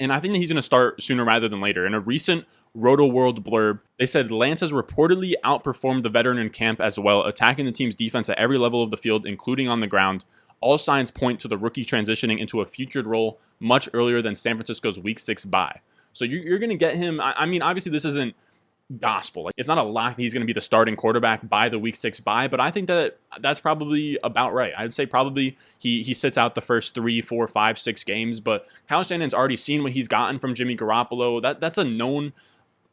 And 0.00 0.12
I 0.12 0.18
think 0.18 0.32
that 0.32 0.38
he's 0.38 0.48
going 0.48 0.56
to 0.56 0.62
start 0.62 1.02
sooner 1.02 1.24
rather 1.24 1.48
than 1.48 1.60
later. 1.60 1.86
In 1.86 1.94
a 1.94 2.00
recent 2.00 2.46
Rotoworld 2.76 3.44
blurb, 3.44 3.80
they 3.98 4.06
said 4.06 4.30
Lance 4.32 4.60
has 4.60 4.72
reportedly 4.72 5.34
outperformed 5.44 6.02
the 6.02 6.08
veteran 6.08 6.38
in 6.38 6.50
camp 6.50 6.80
as 6.80 6.98
well, 6.98 7.24
attacking 7.24 7.66
the 7.66 7.72
team's 7.72 7.94
defense 7.94 8.28
at 8.28 8.38
every 8.38 8.58
level 8.58 8.82
of 8.82 8.90
the 8.90 8.96
field, 8.96 9.26
including 9.26 9.68
on 9.68 9.80
the 9.80 9.86
ground. 9.86 10.24
All 10.60 10.78
signs 10.78 11.10
point 11.10 11.38
to 11.40 11.48
the 11.48 11.58
rookie 11.58 11.84
transitioning 11.84 12.38
into 12.38 12.60
a 12.60 12.66
featured 12.66 13.06
role 13.06 13.38
much 13.60 13.88
earlier 13.92 14.22
than 14.22 14.34
San 14.34 14.56
Francisco's 14.56 14.98
week 14.98 15.18
six 15.18 15.44
bye. 15.44 15.80
So 16.12 16.24
you're, 16.24 16.42
you're 16.42 16.58
going 16.58 16.70
to 16.70 16.76
get 16.76 16.96
him. 16.96 17.20
I, 17.20 17.34
I 17.36 17.46
mean, 17.46 17.62
obviously, 17.62 17.92
this 17.92 18.04
isn't 18.04 18.34
gospel. 18.98 19.44
Like, 19.44 19.54
it's 19.56 19.68
not 19.68 19.78
a 19.78 19.82
lock 19.82 20.16
he's 20.16 20.32
going 20.32 20.42
to 20.42 20.46
be 20.46 20.52
the 20.52 20.60
starting 20.60 20.96
quarterback 20.96 21.48
by 21.48 21.68
the 21.68 21.78
week 21.78 21.96
six 21.96 22.20
bye, 22.20 22.48
but 22.48 22.60
I 22.60 22.70
think 22.70 22.88
that 22.88 23.18
that's 23.40 23.60
probably 23.60 24.18
about 24.22 24.52
right. 24.52 24.72
I'd 24.76 24.94
say 24.94 25.06
probably 25.06 25.56
he 25.78 26.02
he 26.02 26.14
sits 26.14 26.36
out 26.36 26.54
the 26.54 26.60
first 26.60 26.94
three, 26.94 27.20
four, 27.20 27.46
five, 27.46 27.78
six 27.78 28.04
games. 28.04 28.40
But 28.40 28.66
Kyle 28.88 29.04
Shanahan's 29.04 29.34
already 29.34 29.56
seen 29.56 29.82
what 29.82 29.92
he's 29.92 30.08
gotten 30.08 30.38
from 30.38 30.54
Jimmy 30.54 30.76
Garoppolo. 30.76 31.40
That 31.40 31.60
that's 31.60 31.78
a 31.78 31.84
known 31.84 32.32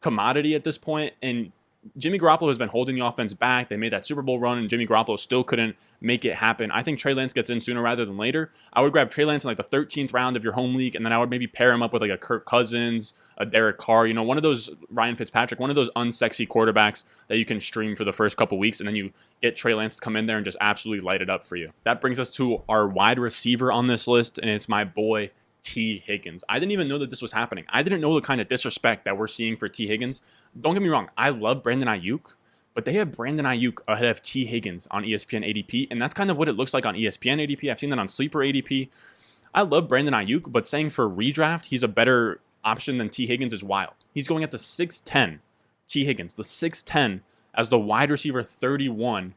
commodity 0.00 0.54
at 0.54 0.64
this 0.64 0.78
point, 0.78 1.14
and 1.22 1.52
Jimmy 1.96 2.18
Garoppolo 2.18 2.48
has 2.48 2.58
been 2.58 2.68
holding 2.68 2.96
the 2.96 3.04
offense 3.04 3.34
back. 3.34 3.68
They 3.68 3.76
made 3.76 3.92
that 3.92 4.06
Super 4.06 4.22
Bowl 4.22 4.38
run, 4.38 4.58
and 4.58 4.68
Jimmy 4.68 4.86
Garoppolo 4.86 5.18
still 5.18 5.44
couldn't 5.44 5.76
make 6.00 6.24
it 6.24 6.34
happen. 6.34 6.70
I 6.70 6.82
think 6.82 6.98
Trey 6.98 7.14
Lance 7.14 7.32
gets 7.32 7.50
in 7.50 7.60
sooner 7.60 7.82
rather 7.82 8.04
than 8.04 8.16
later. 8.16 8.50
I 8.72 8.82
would 8.82 8.92
grab 8.92 9.10
Trey 9.10 9.24
Lance 9.24 9.44
in 9.44 9.48
like 9.48 9.56
the 9.56 9.64
13th 9.64 10.12
round 10.12 10.36
of 10.36 10.44
your 10.44 10.52
home 10.52 10.74
league, 10.74 10.94
and 10.94 11.04
then 11.04 11.12
I 11.12 11.18
would 11.18 11.30
maybe 11.30 11.46
pair 11.46 11.72
him 11.72 11.82
up 11.82 11.92
with 11.92 12.02
like 12.02 12.10
a 12.10 12.18
Kirk 12.18 12.46
Cousins, 12.46 13.14
a 13.36 13.46
Derek 13.46 13.78
Carr, 13.78 14.06
you 14.06 14.14
know, 14.14 14.22
one 14.22 14.36
of 14.36 14.42
those 14.42 14.70
Ryan 14.90 15.16
Fitzpatrick, 15.16 15.60
one 15.60 15.70
of 15.70 15.76
those 15.76 15.90
unsexy 15.96 16.46
quarterbacks 16.46 17.04
that 17.28 17.38
you 17.38 17.44
can 17.44 17.60
stream 17.60 17.96
for 17.96 18.04
the 18.04 18.12
first 18.12 18.36
couple 18.36 18.58
weeks, 18.58 18.80
and 18.80 18.88
then 18.88 18.96
you 18.96 19.12
get 19.40 19.56
Trey 19.56 19.74
Lance 19.74 19.96
to 19.96 20.00
come 20.00 20.16
in 20.16 20.26
there 20.26 20.36
and 20.36 20.44
just 20.44 20.58
absolutely 20.60 21.04
light 21.04 21.22
it 21.22 21.30
up 21.30 21.44
for 21.44 21.56
you. 21.56 21.72
That 21.84 22.00
brings 22.00 22.18
us 22.18 22.30
to 22.30 22.62
our 22.68 22.88
wide 22.88 23.18
receiver 23.18 23.70
on 23.72 23.86
this 23.86 24.06
list, 24.06 24.38
and 24.38 24.50
it's 24.50 24.68
my 24.68 24.84
boy 24.84 25.30
Tee 25.68 25.98
Higgins. 25.98 26.42
I 26.48 26.58
didn't 26.58 26.72
even 26.72 26.88
know 26.88 26.96
that 26.96 27.10
this 27.10 27.20
was 27.20 27.32
happening. 27.32 27.66
I 27.68 27.82
didn't 27.82 28.00
know 28.00 28.14
the 28.14 28.22
kind 28.22 28.40
of 28.40 28.48
disrespect 28.48 29.04
that 29.04 29.18
we're 29.18 29.28
seeing 29.28 29.54
for 29.54 29.68
Tee 29.68 29.86
Higgins. 29.86 30.22
Don't 30.58 30.72
get 30.72 30.82
me 30.82 30.88
wrong, 30.88 31.10
I 31.14 31.28
love 31.28 31.62
Brandon 31.62 31.88
Aiyuk, 31.88 32.32
but 32.72 32.86
they 32.86 32.94
have 32.94 33.12
Brandon 33.12 33.44
Aiyuk 33.44 33.80
ahead 33.86 34.06
of 34.06 34.22
Tee 34.22 34.46
Higgins 34.46 34.88
on 34.90 35.04
ESPN 35.04 35.44
ADP, 35.46 35.88
and 35.90 36.00
that's 36.00 36.14
kind 36.14 36.30
of 36.30 36.38
what 36.38 36.48
it 36.48 36.54
looks 36.54 36.72
like 36.72 36.86
on 36.86 36.94
ESPN 36.94 37.46
ADP. 37.46 37.70
I've 37.70 37.78
seen 37.78 37.90
that 37.90 37.98
on 37.98 38.08
Sleeper 38.08 38.38
ADP. 38.38 38.88
I 39.54 39.60
love 39.60 39.90
Brandon 39.90 40.14
Aiyuk, 40.14 40.50
but 40.50 40.66
saying 40.66 40.88
for 40.88 41.06
redraft 41.06 41.66
he's 41.66 41.82
a 41.82 41.88
better 41.88 42.40
option 42.64 42.96
than 42.96 43.10
Tee 43.10 43.26
Higgins 43.26 43.52
is 43.52 43.62
wild. 43.62 43.92
He's 44.14 44.26
going 44.26 44.42
at 44.42 44.50
the 44.50 44.56
6'10, 44.56 45.40
Tee 45.86 46.06
Higgins, 46.06 46.32
the 46.32 46.44
6'10 46.44 47.20
as 47.54 47.68
the 47.68 47.78
wide 47.78 48.10
receiver 48.10 48.42
31 48.42 49.34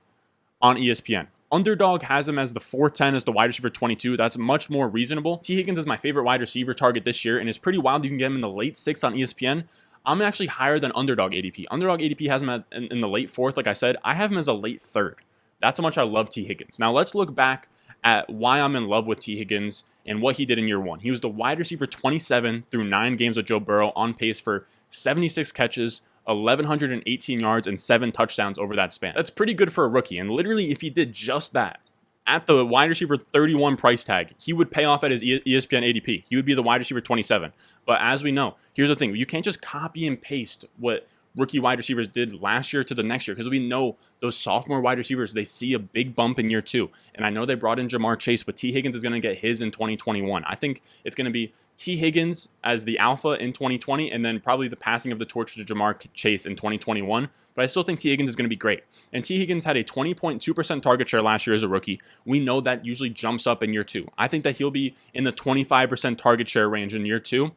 on 0.62 0.78
ESPN. 0.78 1.28
Underdog 1.52 2.04
has 2.04 2.30
him 2.30 2.40
as 2.40 2.54
the 2.54 2.60
410 2.60 3.16
as 3.16 3.24
the 3.26 3.32
wide 3.32 3.48
receiver 3.48 3.70
22. 3.70 4.16
That's 4.16 4.38
much 4.38 4.70
more 4.70 4.88
reasonable. 4.88 5.38
Tee 5.38 5.56
Higgins 5.56 5.80
is 5.80 5.86
my 5.86 5.98
favorite 5.98 6.24
wide 6.24 6.40
receiver 6.40 6.74
target 6.74 7.04
this 7.04 7.26
year, 7.26 7.38
and 7.38 7.50
it's 7.50 7.58
pretty 7.58 7.78
wild. 7.78 8.04
You 8.04 8.10
can 8.10 8.18
get 8.18 8.28
him 8.28 8.36
in 8.36 8.42
the 8.42 8.50
late 8.50 8.78
six 8.78 9.04
on 9.04 9.16
ESPN. 9.16 9.66
I'm 10.06 10.22
actually 10.22 10.48
higher 10.48 10.80
than 10.80 10.92
Underdog 10.96 11.34
ADP. 11.34 11.66
Underdog 11.70 12.00
ADP 12.00 12.28
has 12.28 12.42
him 12.42 12.50
at, 12.50 12.64
in, 12.72 12.86
in 12.86 13.02
the 13.02 13.10
late 13.10 13.30
fourth, 13.30 13.58
like 13.58 13.68
I 13.68 13.74
said. 13.74 13.98
I 14.04 14.14
have 14.14 14.32
him 14.32 14.38
as 14.38 14.48
a 14.48 14.54
late 14.54 14.82
third. 14.82 15.18
That's 15.60 15.78
how 15.78 15.84
much 15.84 15.98
I 15.98 16.04
love 16.04 16.30
Tee 16.30 16.46
Higgins. 16.46 16.80
Now 16.80 16.92
let's 16.92 17.14
look 17.14 17.36
back 17.36 17.68
at 18.04 18.30
why 18.30 18.60
I'm 18.60 18.76
in 18.76 18.88
love 18.88 19.06
with 19.06 19.20
Tee 19.20 19.38
Higgins 19.38 19.84
and 20.06 20.22
what 20.22 20.38
he 20.38 20.46
did 20.46 20.58
in 20.58 20.68
year 20.68 20.80
one. 20.80 21.00
He 21.00 21.12
was 21.12 21.22
the 21.22 21.30
wide 21.30 21.60
receiver 21.60 21.86
27 21.86 22.66
through 22.72 22.86
nine 22.86 23.16
games 23.16 23.38
with 23.38 23.46
Joe 23.46 23.60
Burrow 23.60 23.92
on 23.96 24.14
pace 24.14 24.40
for 24.40 24.66
76 24.90 25.52
catches, 25.52 26.02
1,118 26.26 27.40
yards, 27.40 27.68
and 27.68 27.80
seven 27.80 28.12
touchdowns 28.12 28.60
over 28.60 28.76
that 28.76 28.94
span. 28.94 29.14
That's 29.16 29.30
pretty 29.30 29.54
good 29.54 29.74
for 29.74 29.86
a 29.86 29.88
rookie. 29.88 30.18
And 30.18 30.30
literally, 30.30 30.72
if 30.72 30.82
he 30.82 30.90
did 30.90 31.14
just 31.14 31.54
that 31.54 31.80
at 32.28 32.46
the 32.46 32.66
wide 32.66 32.90
receiver 32.90 33.18
31 33.18 33.78
price 33.78 34.04
tag, 34.04 34.34
he 34.38 34.54
would 34.54 34.72
pay 34.72 34.86
off 34.86 35.04
at 35.04 35.12
his 35.12 35.24
ESPN 35.24 35.84
ADP. 35.84 36.24
He 36.30 36.36
would 36.36 36.46
be 36.46 36.54
the 36.54 36.64
wide 36.64 36.80
receiver 36.80 37.02
27. 37.02 37.52
But 37.86 38.00
as 38.02 38.24
we 38.24 38.32
know, 38.32 38.56
here's 38.74 38.90
the 38.90 38.96
thing 38.96 39.16
you 39.16 39.26
can't 39.26 39.44
just 39.44 39.62
copy 39.62 40.08
and 40.08 40.22
paste 40.22 40.66
what 40.78 41.08
rookie 41.36 41.60
wide 41.60 41.78
receivers 41.78 42.10
did 42.10 42.42
last 42.42 42.74
year 42.74 42.84
to 42.84 42.94
the 42.94 43.04
next 43.04 43.28
year 43.28 43.36
because 43.36 43.50
we 43.50 43.60
know 43.60 43.96
those 44.20 44.38
sophomore 44.38 44.82
wide 44.82 44.98
receivers 44.98 45.34
they 45.34 45.44
see 45.44 45.74
a 45.74 45.80
big 45.80 46.14
bump 46.14 46.38
in 46.38 46.50
year 46.50 46.62
two 46.62 46.90
and 47.16 47.26
i 47.26 47.30
know 47.30 47.46
they 47.46 47.56
brought 47.56 47.80
in 47.80 47.88
ja'marr 47.88 48.20
chase 48.20 48.44
but 48.44 48.58
tee 48.58 48.74
higgins 48.74 48.98
is 48.98 49.02
going 49.02 49.14
to 49.14 49.20
get 49.20 49.38
his 49.38 49.62
in 49.62 49.72
2021 49.72 50.44
i 50.46 50.56
think 50.56 50.82
it's 51.06 51.16
going 51.16 51.26
to 51.26 51.32
be 51.32 51.54
tee 51.82 51.98
higgins 51.98 52.48
as 52.64 52.86
the 52.86 52.98
alpha 53.00 53.30
in 53.42 53.52
2020 53.52 54.12
and 54.12 54.24
then 54.24 54.40
probably 54.40 54.68
the 54.68 54.76
passing 54.76 55.12
of 55.12 55.18
the 55.18 55.26
torch 55.26 55.56
to 55.56 55.66
Ja'Marr 55.66 56.08
chase 56.14 56.46
in 56.46 56.56
2021 56.56 57.30
but 57.56 57.64
i 57.64 57.68
still 57.68 57.82
think 57.82 58.00
Tee 58.00 58.10
higgins 58.10 58.30
is 58.30 58.36
going 58.36 58.46
to 58.46 58.50
be 58.50 58.56
great 58.56 58.84
and 59.12 59.26
Tee 59.26 59.40
higgins 59.40 59.64
had 59.66 59.76
a 59.76 59.84
20.2% 59.84 60.82
target 60.84 61.10
share 61.10 61.24
last 61.24 61.48
year 61.48 61.56
as 61.56 61.64
a 61.64 61.68
rookie 61.68 62.00
we 62.24 62.40
know 62.40 62.62
that 62.62 62.86
usually 62.86 63.10
jumps 63.10 63.48
up 63.48 63.64
in 63.64 63.74
year 63.74 63.84
two 63.84 64.08
i 64.18 64.28
think 64.28 64.44
that 64.44 64.58
he'll 64.58 64.70
be 64.70 64.94
in 65.14 65.24
the 65.24 65.34
25% 65.34 66.18
target 66.18 66.48
share 66.48 66.70
range 66.70 66.94
in 66.94 67.06
year 67.06 67.20
two 67.20 67.52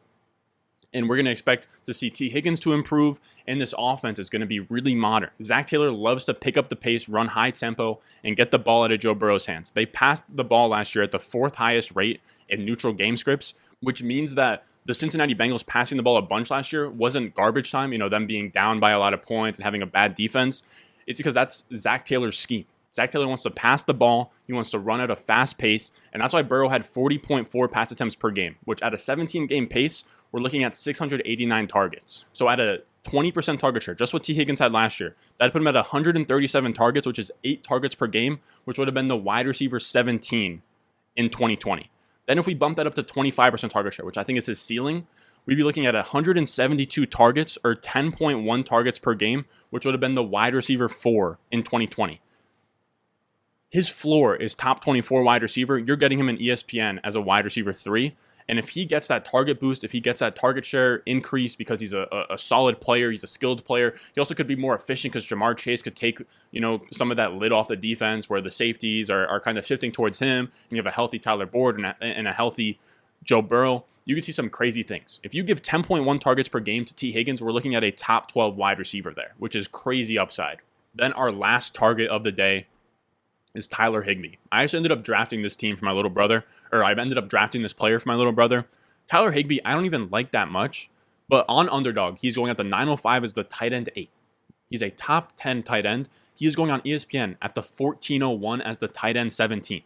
And 0.93 1.09
we're 1.09 1.17
going 1.17 1.25
to 1.25 1.31
expect 1.31 1.67
to 1.85 1.93
see 1.93 2.09
Tee 2.09 2.29
Higgins 2.29 2.59
to 2.61 2.71
improve, 2.71 3.19
and 3.45 3.59
this 3.59 3.73
offense 3.77 4.17
is 4.17 4.29
going 4.29 4.39
to 4.39 4.45
be 4.45 4.61
really 4.61 4.95
modern. 4.95 5.29
Zac 5.43 5.67
Taylor 5.67 5.91
loves 5.91 6.23
to 6.25 6.33
pick 6.33 6.57
up 6.57 6.69
the 6.69 6.75
pace, 6.77 7.09
run 7.09 7.27
high 7.27 7.51
tempo, 7.51 7.99
and 8.23 8.37
get 8.37 8.51
the 8.51 8.59
ball 8.59 8.85
out 8.85 8.93
of 8.93 9.01
Joe 9.01 9.13
Burrow's 9.13 9.45
hands. 9.45 9.71
They 9.71 9.85
passed 9.85 10.23
the 10.33 10.45
ball 10.45 10.69
last 10.69 10.95
year 10.95 11.03
at 11.03 11.11
the 11.11 11.19
fourth 11.19 11.55
highest 11.55 11.93
rate 11.95 12.21
in 12.47 12.63
neutral 12.63 12.93
game 12.93 13.17
scripts, 13.17 13.53
which 13.85 14.03
means 14.03 14.35
that 14.35 14.65
the 14.85 14.93
Cincinnati 14.93 15.33
Bengals 15.33 15.65
passing 15.65 15.97
the 15.97 16.03
ball 16.03 16.17
a 16.17 16.21
bunch 16.21 16.51
last 16.51 16.71
year 16.71 16.89
wasn't 16.89 17.33
garbage 17.35 17.71
time, 17.71 17.91
you 17.91 17.97
know, 17.97 18.09
them 18.09 18.27
being 18.27 18.49
down 18.49 18.79
by 18.79 18.91
a 18.91 18.99
lot 18.99 19.13
of 19.13 19.21
points 19.21 19.57
and 19.57 19.63
having 19.63 19.81
a 19.81 19.87
bad 19.87 20.15
defense. 20.15 20.63
It's 21.07 21.17
because 21.17 21.33
that's 21.33 21.65
Zac 21.73 22.05
Taylor's 22.05 22.37
scheme. 22.37 22.65
Zac 22.91 23.11
Taylor 23.11 23.27
wants 23.27 23.43
to 23.43 23.51
pass 23.51 23.83
the 23.83 23.93
ball. 23.93 24.31
He 24.47 24.53
wants 24.53 24.69
to 24.71 24.79
run 24.79 25.01
at 25.01 25.11
a 25.11 25.15
fast 25.15 25.57
pace. 25.57 25.91
And 26.13 26.21
that's 26.21 26.33
why 26.33 26.43
Burrow 26.43 26.69
had 26.69 26.83
40.4 26.83 27.71
pass 27.71 27.91
attempts 27.91 28.15
per 28.15 28.31
game, 28.31 28.55
which 28.63 28.81
at 28.81 28.93
a 28.93 28.97
17 28.97 29.47
game 29.47 29.67
pace, 29.67 30.03
we're 30.31 30.39
looking 30.39 30.63
at 30.63 30.75
689 30.75 31.67
targets. 31.67 32.25
So 32.31 32.47
at 32.47 32.59
a 32.59 32.83
20% 33.05 33.59
target 33.59 33.83
share, 33.83 33.95
just 33.95 34.13
what 34.13 34.23
Tee 34.23 34.33
Higgins 34.33 34.59
had 34.59 34.71
last 34.71 34.99
year, 34.99 35.15
that 35.39 35.51
put 35.51 35.61
him 35.61 35.67
at 35.67 35.75
137 35.75 36.73
targets, 36.73 37.05
which 37.05 37.19
is 37.19 37.31
eight 37.43 37.63
targets 37.63 37.95
per 37.95 38.07
game, 38.07 38.39
which 38.63 38.77
would 38.77 38.87
have 38.87 38.95
been 38.95 39.07
the 39.07 39.17
wide 39.17 39.47
receiver 39.47 39.79
17 39.79 40.61
in 41.15 41.29
2020. 41.29 41.89
Then 42.27 42.39
if 42.39 42.45
we 42.45 42.53
bump 42.53 42.77
that 42.77 42.87
up 42.87 42.95
to 42.95 43.03
25% 43.03 43.69
target 43.69 43.93
share, 43.93 44.05
which 44.05 44.17
I 44.17 44.23
think 44.23 44.37
is 44.37 44.45
his 44.47 44.59
ceiling, 44.59 45.07
we'd 45.45 45.55
be 45.55 45.63
looking 45.63 45.85
at 45.85 45.93
172 45.93 47.05
targets 47.05 47.57
or 47.63 47.75
10.1 47.75 48.65
targets 48.65 48.99
per 48.99 49.13
game, 49.13 49.45
which 49.69 49.85
would 49.85 49.93
have 49.93 50.01
been 50.01 50.15
the 50.15 50.23
wide 50.23 50.55
receiver 50.55 50.89
four 50.89 51.39
in 51.51 51.63
2020 51.63 52.21
his 53.75 53.89
floor 53.89 54.37
is 54.37 54.55
top 54.55 54.81
24 54.81 55.21
wide 55.23 55.43
receiver. 55.43 55.77
You're 55.77 55.97
getting 55.97 56.17
him 56.17 56.29
in 56.29 56.37
ESPN 56.37 56.99
as 57.03 57.13
a 57.13 57.19
wide 57.19 57.43
receiver 57.43 57.73
three. 57.73 58.15
And 58.47 58.59
if 58.59 58.69
he 58.69 58.85
gets 58.85 59.07
that 59.07 59.25
target 59.25 59.59
boost, 59.59 59.83
if 59.83 59.91
he 59.91 59.99
gets 59.99 60.19
that 60.19 60.35
target 60.35 60.65
share 60.65 60.97
increase 61.05 61.55
because 61.55 61.79
he's 61.79 61.93
a, 61.93 62.07
a, 62.29 62.37
solid 62.37 62.79
player, 62.79 63.09
he's 63.09 63.23
a 63.23 63.27
skilled 63.27 63.65
player, 63.65 63.95
he 64.13 64.19
also 64.19 64.35
could 64.35 64.47
be 64.47 64.55
more 64.55 64.75
efficient 64.75 65.13
because 65.13 65.25
Ja'Marr 65.25 65.57
Chase 65.57 65.81
could 65.81 65.95
take, 65.95 66.21
you 66.51 66.61
know, 66.61 66.81
some 66.91 67.09
of 67.09 67.17
that 67.17 67.33
lid 67.33 67.51
off 67.51 67.67
the 67.67 67.75
defense 67.75 68.29
where 68.29 68.41
the 68.41 68.51
safeties 68.51 69.09
are, 69.09 69.25
are 69.27 69.39
kind 69.39 69.57
of 69.57 69.65
shifting 69.65 69.91
towards 69.91 70.19
him. 70.19 70.45
And 70.45 70.71
you 70.71 70.77
have 70.77 70.85
a 70.85 70.91
healthy 70.91 71.17
Tyler 71.17 71.47
Boyd 71.47 71.75
and 71.75 71.85
a, 71.85 72.03
and 72.03 72.27
a 72.27 72.33
healthy 72.33 72.79
Joe 73.23 73.41
Burrow. 73.41 73.85
You 74.05 74.13
could 74.13 74.25
see 74.25 74.31
some 74.31 74.51
crazy 74.51 74.83
things. 74.83 75.19
If 75.23 75.33
you 75.33 75.41
give 75.41 75.63
10.1 75.63 76.21
targets 76.21 76.47
per 76.47 76.59
game 76.59 76.85
to 76.85 76.93
Tee 76.93 77.11
Higgins, 77.11 77.41
we're 77.41 77.51
looking 77.51 77.73
at 77.73 77.83
a 77.83 77.89
top 77.89 78.31
12 78.31 78.55
wide 78.55 78.77
receiver 78.77 79.11
there, 79.11 79.33
which 79.39 79.55
is 79.55 79.67
crazy 79.67 80.19
upside. 80.19 80.59
Then 80.93 81.11
our 81.13 81.31
last 81.31 81.73
target 81.73 82.09
of 82.09 82.23
the 82.23 82.31
day 82.31 82.67
is 83.55 83.67
Tyler 83.67 84.01
Higbee. 84.01 84.35
I 84.51 84.63
actually 84.63 84.77
ended 84.77 84.91
up 84.91 85.03
drafting 85.03 85.41
this 85.41 85.55
team 85.55 85.75
for 85.75 85.85
my 85.85 85.91
little 85.91 86.11
brother, 86.11 86.45
or 86.71 86.83
I 86.83 86.91
ended 86.91 87.17
up 87.17 87.29
drafting 87.29 87.61
this 87.61 87.73
player 87.73 87.99
for 87.99 88.09
my 88.09 88.15
little 88.15 88.31
brother. 88.31 88.65
Tyler 89.07 89.31
Higbee, 89.31 89.59
I 89.63 89.73
don't 89.73 89.85
even 89.85 90.09
like 90.09 90.31
that 90.31 90.49
much, 90.49 90.89
but 91.27 91.45
on 91.47 91.69
underdog, 91.69 92.17
he's 92.19 92.35
going 92.35 92.49
at 92.49 92.57
the 92.57 92.63
905 92.63 93.23
as 93.23 93.33
the 93.33 93.43
tight 93.43 93.73
end 93.73 93.89
8. 93.95 94.09
He's 94.69 94.81
a 94.81 94.89
top 94.89 95.33
10 95.37 95.63
tight 95.63 95.85
end. 95.85 96.09
He 96.35 96.45
is 96.45 96.55
going 96.55 96.71
on 96.71 96.81
ESPN 96.81 97.37
at 97.41 97.55
the 97.55 97.61
1401 97.61 98.61
as 98.61 98.79
the 98.79 98.87
tight 98.87 99.15
end 99.15 99.31
17. 99.31 99.83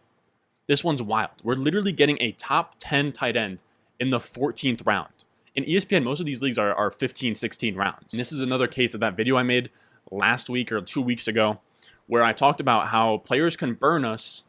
This 0.66 0.82
one's 0.82 1.02
wild. 1.02 1.30
We're 1.42 1.54
literally 1.54 1.92
getting 1.92 2.18
a 2.20 2.32
top 2.32 2.76
10 2.78 3.12
tight 3.12 3.36
end 3.36 3.62
in 3.98 4.10
the 4.10 4.18
14th 4.18 4.86
round. 4.86 5.12
In 5.54 5.64
ESPN, 5.64 6.04
most 6.04 6.20
of 6.20 6.26
these 6.26 6.42
leagues 6.42 6.58
are, 6.58 6.74
are 6.74 6.90
15, 6.90 7.34
16 7.34 7.74
rounds. 7.74 8.12
And 8.12 8.20
this 8.20 8.32
is 8.32 8.40
another 8.40 8.66
case 8.66 8.94
of 8.94 9.00
that 9.00 9.16
video 9.16 9.36
I 9.36 9.42
made 9.42 9.70
last 10.10 10.48
week 10.48 10.72
or 10.72 10.80
two 10.80 11.02
weeks 11.02 11.28
ago 11.28 11.60
where 12.10 12.24
I 12.24 12.32
talked 12.32 12.58
about 12.58 12.88
how 12.88 13.18
players 13.18 13.56
can 13.56 13.74
burn 13.74 14.04
us, 14.04 14.42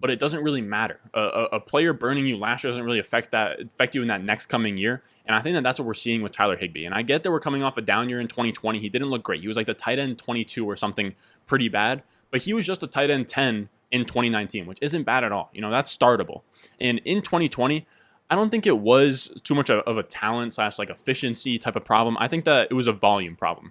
but 0.00 0.10
it 0.10 0.18
doesn't 0.18 0.42
really 0.42 0.60
matter. 0.60 0.98
A, 1.14 1.20
a, 1.20 1.44
a, 1.52 1.60
player 1.60 1.92
burning 1.92 2.26
you 2.26 2.36
last 2.36 2.64
year 2.64 2.72
doesn't 2.72 2.84
really 2.84 2.98
affect 2.98 3.30
that 3.30 3.60
affect 3.60 3.94
you 3.94 4.02
in 4.02 4.08
that 4.08 4.24
next 4.24 4.46
coming 4.46 4.76
year. 4.76 5.00
And 5.24 5.36
I 5.36 5.40
think 5.40 5.54
that 5.54 5.62
that's 5.62 5.78
what 5.78 5.86
we're 5.86 5.94
seeing 5.94 6.22
with 6.22 6.32
Tyler 6.32 6.56
Higbee. 6.56 6.84
And 6.84 6.92
I 6.92 7.02
get 7.02 7.22
that 7.22 7.30
we're 7.30 7.38
coming 7.38 7.62
off 7.62 7.76
a 7.76 7.82
down 7.82 8.08
year 8.08 8.18
in 8.18 8.26
2020. 8.26 8.80
He 8.80 8.88
didn't 8.88 9.10
look 9.10 9.22
great. 9.22 9.42
He 9.42 9.46
was 9.46 9.56
like 9.56 9.68
the 9.68 9.74
tight 9.74 10.00
end 10.00 10.18
22 10.18 10.68
or 10.68 10.74
something 10.74 11.14
pretty 11.46 11.68
bad, 11.68 12.02
but 12.32 12.42
he 12.42 12.52
was 12.52 12.66
just 12.66 12.82
a 12.82 12.88
tight 12.88 13.10
end 13.10 13.28
10 13.28 13.68
in 13.92 14.04
2019, 14.04 14.66
which 14.66 14.78
isn't 14.82 15.04
bad 15.04 15.22
at 15.22 15.30
all. 15.30 15.50
You 15.52 15.60
know, 15.60 15.70
that's 15.70 15.96
startable. 15.96 16.42
And 16.80 17.00
in 17.04 17.22
2020, 17.22 17.86
I 18.28 18.34
don't 18.34 18.50
think 18.50 18.66
it 18.66 18.78
was 18.78 19.30
too 19.44 19.54
much 19.54 19.70
of 19.70 19.96
a 19.96 20.02
talent 20.02 20.52
slash 20.52 20.80
like 20.80 20.90
efficiency 20.90 21.60
type 21.60 21.76
of 21.76 21.84
problem. 21.84 22.16
I 22.18 22.26
think 22.26 22.44
that 22.46 22.66
it 22.72 22.74
was 22.74 22.88
a 22.88 22.92
volume 22.92 23.36
problem 23.36 23.70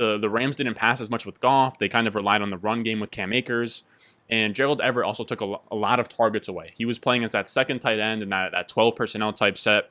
the 0.00 0.18
the 0.18 0.30
Rams 0.30 0.56
didn't 0.56 0.76
pass 0.76 1.00
as 1.00 1.10
much 1.10 1.26
with 1.26 1.40
Goff. 1.40 1.78
They 1.78 1.88
kind 1.88 2.08
of 2.08 2.14
relied 2.14 2.42
on 2.42 2.50
the 2.50 2.58
run 2.58 2.82
game 2.82 2.98
with 2.98 3.10
Cam 3.12 3.32
Akers. 3.32 3.84
And 4.30 4.54
Gerald 4.54 4.80
Everett 4.80 5.06
also 5.06 5.24
took 5.24 5.40
a, 5.40 5.56
a 5.70 5.76
lot 5.76 6.00
of 6.00 6.08
targets 6.08 6.48
away. 6.48 6.72
He 6.76 6.84
was 6.84 6.98
playing 6.98 7.24
as 7.24 7.32
that 7.32 7.48
second 7.48 7.80
tight 7.80 7.98
end 7.98 8.22
in 8.22 8.30
that, 8.30 8.52
that 8.52 8.68
12 8.68 8.96
personnel 8.96 9.32
type 9.32 9.58
set. 9.58 9.90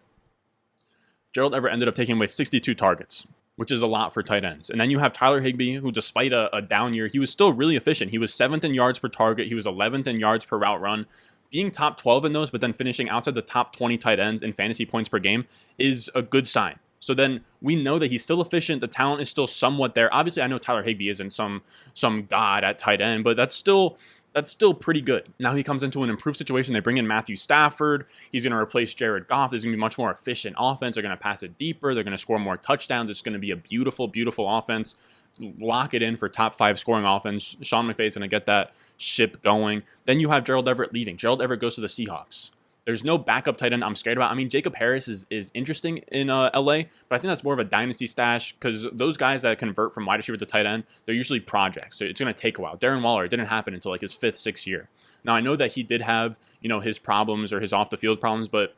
Gerald 1.33 1.53
Everett 1.53 1.73
ended 1.73 1.87
up 1.87 1.95
taking 1.95 2.15
away 2.15 2.27
62 2.27 2.73
targets, 2.73 3.27
which 3.57 3.69
is 3.69 3.81
a 3.81 3.87
lot 3.87 4.13
for 4.13 4.23
tight 4.23 4.45
ends. 4.45 4.69
And 4.69 4.79
then 4.79 4.89
you 4.89 4.99
have 4.99 5.13
Tyler 5.13 5.41
Higbee, 5.41 5.75
who, 5.75 5.91
despite 5.91 6.31
a, 6.31 6.55
a 6.55 6.61
down 6.61 6.93
year, 6.93 7.07
he 7.07 7.19
was 7.19 7.29
still 7.29 7.53
really 7.53 7.75
efficient. 7.75 8.11
He 8.11 8.17
was 8.17 8.33
seventh 8.33 8.63
in 8.63 8.73
yards 8.73 8.97
per 8.97 9.09
target, 9.09 9.47
he 9.47 9.55
was 9.55 9.65
11th 9.65 10.07
in 10.07 10.19
yards 10.19 10.45
per 10.45 10.57
route 10.57 10.81
run. 10.81 11.05
Being 11.51 11.69
top 11.69 11.99
12 11.99 12.25
in 12.25 12.33
those, 12.33 12.49
but 12.49 12.61
then 12.61 12.73
finishing 12.73 13.09
outside 13.09 13.35
the 13.35 13.41
top 13.41 13.75
20 13.75 13.97
tight 13.97 14.19
ends 14.19 14.41
in 14.41 14.53
fantasy 14.53 14.85
points 14.85 15.09
per 15.09 15.19
game 15.19 15.45
is 15.77 16.09
a 16.15 16.21
good 16.21 16.47
sign. 16.47 16.79
So 16.99 17.13
then 17.13 17.41
we 17.61 17.81
know 17.81 17.97
that 17.99 18.07
he's 18.11 18.23
still 18.23 18.41
efficient. 18.41 18.81
The 18.81 18.87
talent 18.87 19.21
is 19.21 19.29
still 19.29 19.47
somewhat 19.47 19.95
there. 19.95 20.13
Obviously, 20.13 20.43
I 20.43 20.47
know 20.47 20.57
Tyler 20.57 20.83
Higbee 20.83 21.09
isn't 21.09 21.31
some 21.31 21.61
some 21.93 22.25
god 22.25 22.63
at 22.63 22.79
tight 22.79 23.01
end, 23.01 23.23
but 23.23 23.37
that's 23.37 23.55
still 23.55 23.97
that's 24.33 24.51
still 24.51 24.73
pretty 24.73 25.01
good. 25.01 25.27
Now 25.39 25.55
he 25.55 25.63
comes 25.63 25.83
into 25.83 26.03
an 26.03 26.09
improved 26.09 26.37
situation. 26.37 26.73
They 26.73 26.79
bring 26.79 26.97
in 26.97 27.07
Matthew 27.07 27.35
Stafford. 27.35 28.05
He's 28.31 28.43
going 28.43 28.51
to 28.51 28.59
replace 28.59 28.93
Jared 28.93 29.27
Goff. 29.27 29.49
There's 29.49 29.63
going 29.63 29.71
to 29.71 29.77
be 29.77 29.81
much 29.81 29.97
more 29.97 30.11
efficient 30.11 30.55
offense. 30.59 30.95
They're 30.95 31.03
going 31.03 31.15
to 31.15 31.21
pass 31.21 31.41
it 31.43 31.57
deeper. 31.57 31.93
They're 31.93 32.03
going 32.03 32.11
to 32.11 32.17
score 32.17 32.39
more 32.39 32.57
touchdowns. 32.57 33.09
It's 33.09 33.21
going 33.21 33.33
to 33.33 33.39
be 33.39 33.51
a 33.51 33.55
beautiful, 33.55 34.07
beautiful 34.07 34.57
offense. 34.57 34.95
Lock 35.39 35.93
it 35.93 36.01
in 36.01 36.17
for 36.17 36.29
top 36.29 36.55
five 36.55 36.77
scoring 36.77 37.05
offense. 37.05 37.55
Sean 37.61 37.87
McVay's 37.87 38.15
going 38.15 38.21
to 38.21 38.27
get 38.27 38.45
that 38.45 38.71
ship 38.97 39.41
going. 39.41 39.83
Then 40.05 40.19
you 40.19 40.29
have 40.29 40.43
Gerald 40.43 40.67
Everett 40.67 40.93
leaving. 40.93 41.17
Gerald 41.17 41.41
Everett 41.41 41.61
goes 41.61 41.75
to 41.75 41.81
the 41.81 41.87
Seahawks. 41.87 42.51
There's 42.89 43.03
no 43.03 43.19
backup 43.19 43.57
tight 43.57 43.71
end 43.71 43.83
I'm 43.83 43.95
scared 43.95 44.17
about. 44.17 44.31
I 44.31 44.33
mean, 44.33 44.49
Jacob 44.49 44.73
Harris 44.73 45.07
is, 45.07 45.27
is 45.29 45.51
interesting 45.53 45.99
in 46.07 46.31
uh, 46.31 46.49
LA, 46.55 46.85
but 47.07 47.11
I 47.11 47.17
think 47.19 47.25
that's 47.25 47.43
more 47.43 47.53
of 47.53 47.59
a 47.59 47.63
dynasty 47.63 48.07
stash 48.07 48.53
because 48.53 48.87
those 48.91 49.15
guys 49.15 49.43
that 49.43 49.59
convert 49.59 49.93
from 49.93 50.07
wide 50.07 50.15
receiver 50.15 50.39
to 50.39 50.45
tight 50.47 50.65
end, 50.65 50.85
they're 51.05 51.13
usually 51.13 51.39
projects. 51.39 51.99
So 51.99 52.05
it's 52.05 52.19
going 52.19 52.33
to 52.33 52.39
take 52.39 52.57
a 52.57 52.63
while. 52.63 52.77
Darren 52.77 53.03
Waller, 53.03 53.25
it 53.25 53.29
didn't 53.29 53.45
happen 53.45 53.75
until 53.75 53.91
like 53.91 54.01
his 54.01 54.11
fifth, 54.13 54.39
sixth 54.39 54.65
year. 54.65 54.89
Now, 55.23 55.35
I 55.35 55.39
know 55.39 55.55
that 55.55 55.73
he 55.73 55.83
did 55.83 56.01
have, 56.01 56.39
you 56.61 56.67
know, 56.67 56.79
his 56.79 56.97
problems 56.97 57.53
or 57.53 57.59
his 57.59 57.71
off 57.71 57.91
the 57.91 57.97
field 57.97 58.19
problems, 58.19 58.47
but 58.47 58.75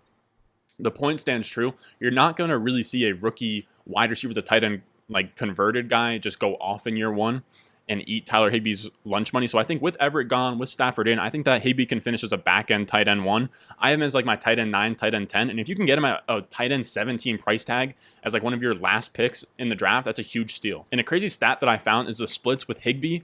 the 0.77 0.91
point 0.91 1.21
stands 1.21 1.47
true. 1.47 1.73
You're 2.01 2.11
not 2.11 2.35
going 2.35 2.49
to 2.49 2.57
really 2.57 2.83
see 2.83 3.05
a 3.05 3.13
rookie 3.13 3.65
wide 3.85 4.09
receiver, 4.09 4.33
the 4.33 4.41
tight 4.41 4.65
end, 4.65 4.81
like 5.07 5.37
converted 5.37 5.87
guy 5.87 6.17
just 6.17 6.37
go 6.37 6.55
off 6.55 6.85
in 6.85 6.97
year 6.97 7.13
one 7.13 7.43
and 7.89 8.07
eat 8.07 8.25
Tyler 8.25 8.51
Higbee's 8.51 8.89
lunch 9.03 9.33
money. 9.33 9.47
So 9.47 9.57
I 9.57 9.63
think 9.63 9.81
with 9.81 9.97
Everett 9.99 10.27
gone, 10.27 10.57
with 10.57 10.69
Stafford 10.69 11.07
in, 11.07 11.19
I 11.19 11.29
think 11.29 11.45
that 11.45 11.61
Higbee 11.61 11.85
can 11.85 11.99
finish 11.99 12.23
as 12.23 12.31
a 12.31 12.37
back 12.37 12.71
end 12.71 12.87
tight 12.87 13.07
end 13.07 13.25
one. 13.25 13.49
I 13.79 13.89
have 13.89 13.99
him 13.99 14.03
as 14.03 14.15
like 14.15 14.25
my 14.25 14.35
tight 14.35 14.59
end 14.59 14.71
nine, 14.71 14.95
tight 14.95 15.13
end 15.13 15.29
10. 15.29 15.49
And 15.49 15.59
if 15.59 15.67
you 15.67 15.75
can 15.75 15.85
get 15.85 15.97
him 15.97 16.05
at 16.05 16.23
a 16.29 16.41
tight 16.41 16.71
end 16.71 16.87
17 16.87 17.37
price 17.37 17.63
tag 17.63 17.95
as 18.23 18.33
like 18.33 18.43
one 18.43 18.53
of 18.53 18.61
your 18.61 18.73
last 18.73 19.13
picks 19.13 19.45
in 19.57 19.69
the 19.69 19.75
draft, 19.75 20.05
that's 20.05 20.19
a 20.19 20.23
huge 20.23 20.53
steal. 20.55 20.87
And 20.91 21.01
a 21.01 21.03
crazy 21.03 21.29
stat 21.29 21.59
that 21.59 21.69
I 21.69 21.77
found 21.77 22.07
is 22.07 22.17
the 22.19 22.27
splits 22.27 22.67
with 22.67 22.79
Higbee 22.79 23.21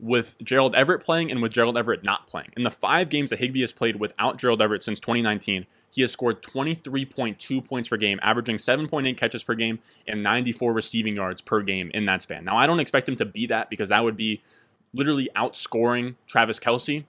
with 0.00 0.36
Gerald 0.42 0.74
Everett 0.74 1.02
playing 1.02 1.30
and 1.30 1.42
with 1.42 1.52
Gerald 1.52 1.76
Everett 1.76 2.04
not 2.04 2.28
playing. 2.28 2.52
In 2.56 2.62
the 2.62 2.70
five 2.70 3.08
games 3.08 3.30
that 3.30 3.40
Higbee 3.40 3.60
has 3.62 3.72
played 3.72 3.96
without 3.96 4.38
Gerald 4.38 4.62
Everett 4.62 4.82
since 4.82 5.00
2019, 5.00 5.66
he 5.90 6.02
has 6.02 6.12
scored 6.12 6.42
23.2 6.42 7.64
points 7.64 7.88
per 7.88 7.96
game, 7.96 8.18
averaging 8.22 8.56
7.8 8.56 9.16
catches 9.16 9.42
per 9.42 9.54
game 9.54 9.78
and 10.06 10.22
94 10.22 10.72
receiving 10.72 11.16
yards 11.16 11.40
per 11.40 11.62
game 11.62 11.90
in 11.94 12.04
that 12.06 12.22
span. 12.22 12.44
Now, 12.44 12.56
I 12.56 12.66
don't 12.66 12.80
expect 12.80 13.08
him 13.08 13.16
to 13.16 13.24
be 13.24 13.46
that 13.46 13.70
because 13.70 13.88
that 13.88 14.04
would 14.04 14.16
be 14.16 14.42
literally 14.92 15.28
outscoring 15.36 16.16
Travis 16.26 16.58
Kelce, 16.58 17.04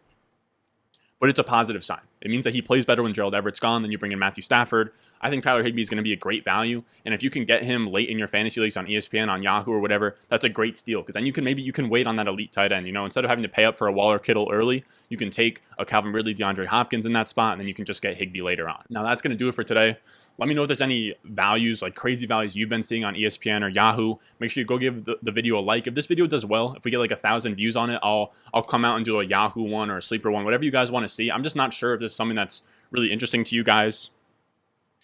but 1.19 1.29
it's 1.29 1.39
a 1.39 1.43
positive 1.43 1.83
sign. 1.83 2.01
It 2.21 2.31
means 2.31 2.43
that 2.43 2.53
he 2.53 2.61
plays 2.61 2.85
better 2.85 3.03
when 3.03 3.13
Gerald 3.13 3.35
Everett's 3.35 3.59
gone. 3.59 3.81
Then 3.81 3.91
you 3.91 3.97
bring 3.97 4.11
in 4.11 4.19
Matthew 4.19 4.43
Stafford. 4.43 4.91
I 5.21 5.29
think 5.29 5.43
Tyler 5.43 5.63
Higbee 5.63 5.81
is 5.81 5.89
going 5.89 5.97
to 5.97 6.03
be 6.03 6.13
a 6.13 6.17
great 6.17 6.45
value, 6.45 6.83
and 7.03 7.13
if 7.13 7.21
you 7.21 7.29
can 7.29 7.43
get 7.43 7.63
him 7.63 7.87
late 7.87 8.07
in 8.07 8.17
your 8.17 8.29
fantasy 8.29 8.61
leagues 8.61 8.77
on 8.77 8.87
ESPN, 8.87 9.27
on 9.27 9.43
Yahoo, 9.43 9.71
or 9.71 9.79
whatever, 9.81 10.15
that's 10.29 10.45
a 10.45 10.49
great 10.49 10.77
steal 10.77 11.01
because 11.01 11.13
then 11.13 11.25
you 11.25 11.33
can 11.33 11.43
maybe 11.43 11.61
you 11.61 11.73
can 11.73 11.89
wait 11.89 12.07
on 12.07 12.15
that 12.15 12.27
elite 12.27 12.53
tight 12.53 12.71
end. 12.71 12.87
You 12.87 12.93
know, 12.93 13.03
instead 13.03 13.25
of 13.25 13.29
having 13.29 13.43
to 13.43 13.49
pay 13.49 13.65
up 13.65 13.77
for 13.77 13.87
a 13.87 13.91
Waller 13.91 14.17
Kittle 14.17 14.49
early, 14.51 14.85
you 15.09 15.17
can 15.17 15.29
take 15.29 15.61
a 15.77 15.85
Calvin 15.85 16.13
Ridley, 16.13 16.33
DeAndre 16.33 16.67
Hopkins 16.67 17.05
in 17.05 17.13
that 17.13 17.27
spot, 17.27 17.53
and 17.53 17.59
then 17.59 17.67
you 17.67 17.73
can 17.73 17.85
just 17.85 18.01
get 18.01 18.17
Higbee 18.17 18.41
later 18.41 18.69
on. 18.69 18.83
Now 18.89 19.03
that's 19.03 19.21
going 19.21 19.31
to 19.31 19.37
do 19.37 19.49
it 19.49 19.55
for 19.55 19.63
today. 19.63 19.97
Let 20.39 20.47
me 20.47 20.55
know 20.55 20.63
if 20.63 20.67
there's 20.69 20.79
any 20.79 21.15
values, 21.25 21.81
like 21.81 21.95
crazy 21.95 22.25
values 22.25 22.55
you've 22.55 22.69
been 22.69 22.81
seeing 22.81 23.03
on 23.03 23.13
ESPN 23.13 23.61
or 23.61 23.67
Yahoo. 23.67 24.15
Make 24.39 24.51
sure 24.51 24.61
you 24.61 24.65
go 24.65 24.77
give 24.77 25.03
the, 25.03 25.19
the 25.21 25.33
video 25.33 25.59
a 25.59 25.61
like. 25.61 25.85
If 25.85 25.95
this 25.95 26.07
video 26.07 26.27
does 26.27 26.45
well, 26.45 26.73
if 26.77 26.85
we 26.85 26.91
get 26.91 26.99
like 26.99 27.11
a 27.11 27.17
thousand 27.17 27.55
views 27.55 27.75
on 27.75 27.89
it, 27.89 27.99
I'll 28.01 28.31
I'll 28.53 28.63
come 28.63 28.85
out 28.85 28.95
and 28.95 29.03
do 29.03 29.19
a 29.19 29.25
Yahoo 29.25 29.63
one 29.63 29.91
or 29.91 29.97
a 29.97 30.01
sleeper 30.01 30.31
one, 30.31 30.45
whatever 30.45 30.63
you 30.63 30.71
guys 30.71 30.91
want 30.91 31.03
to 31.03 31.09
see. 31.09 31.29
I'm 31.29 31.43
just 31.43 31.57
not 31.57 31.73
sure 31.73 31.93
if 31.93 31.99
this 31.99 32.13
is 32.13 32.15
something 32.15 32.37
that's 32.37 32.61
really 32.89 33.11
interesting 33.11 33.43
to 33.43 33.55
you 33.55 33.65
guys. 33.65 34.11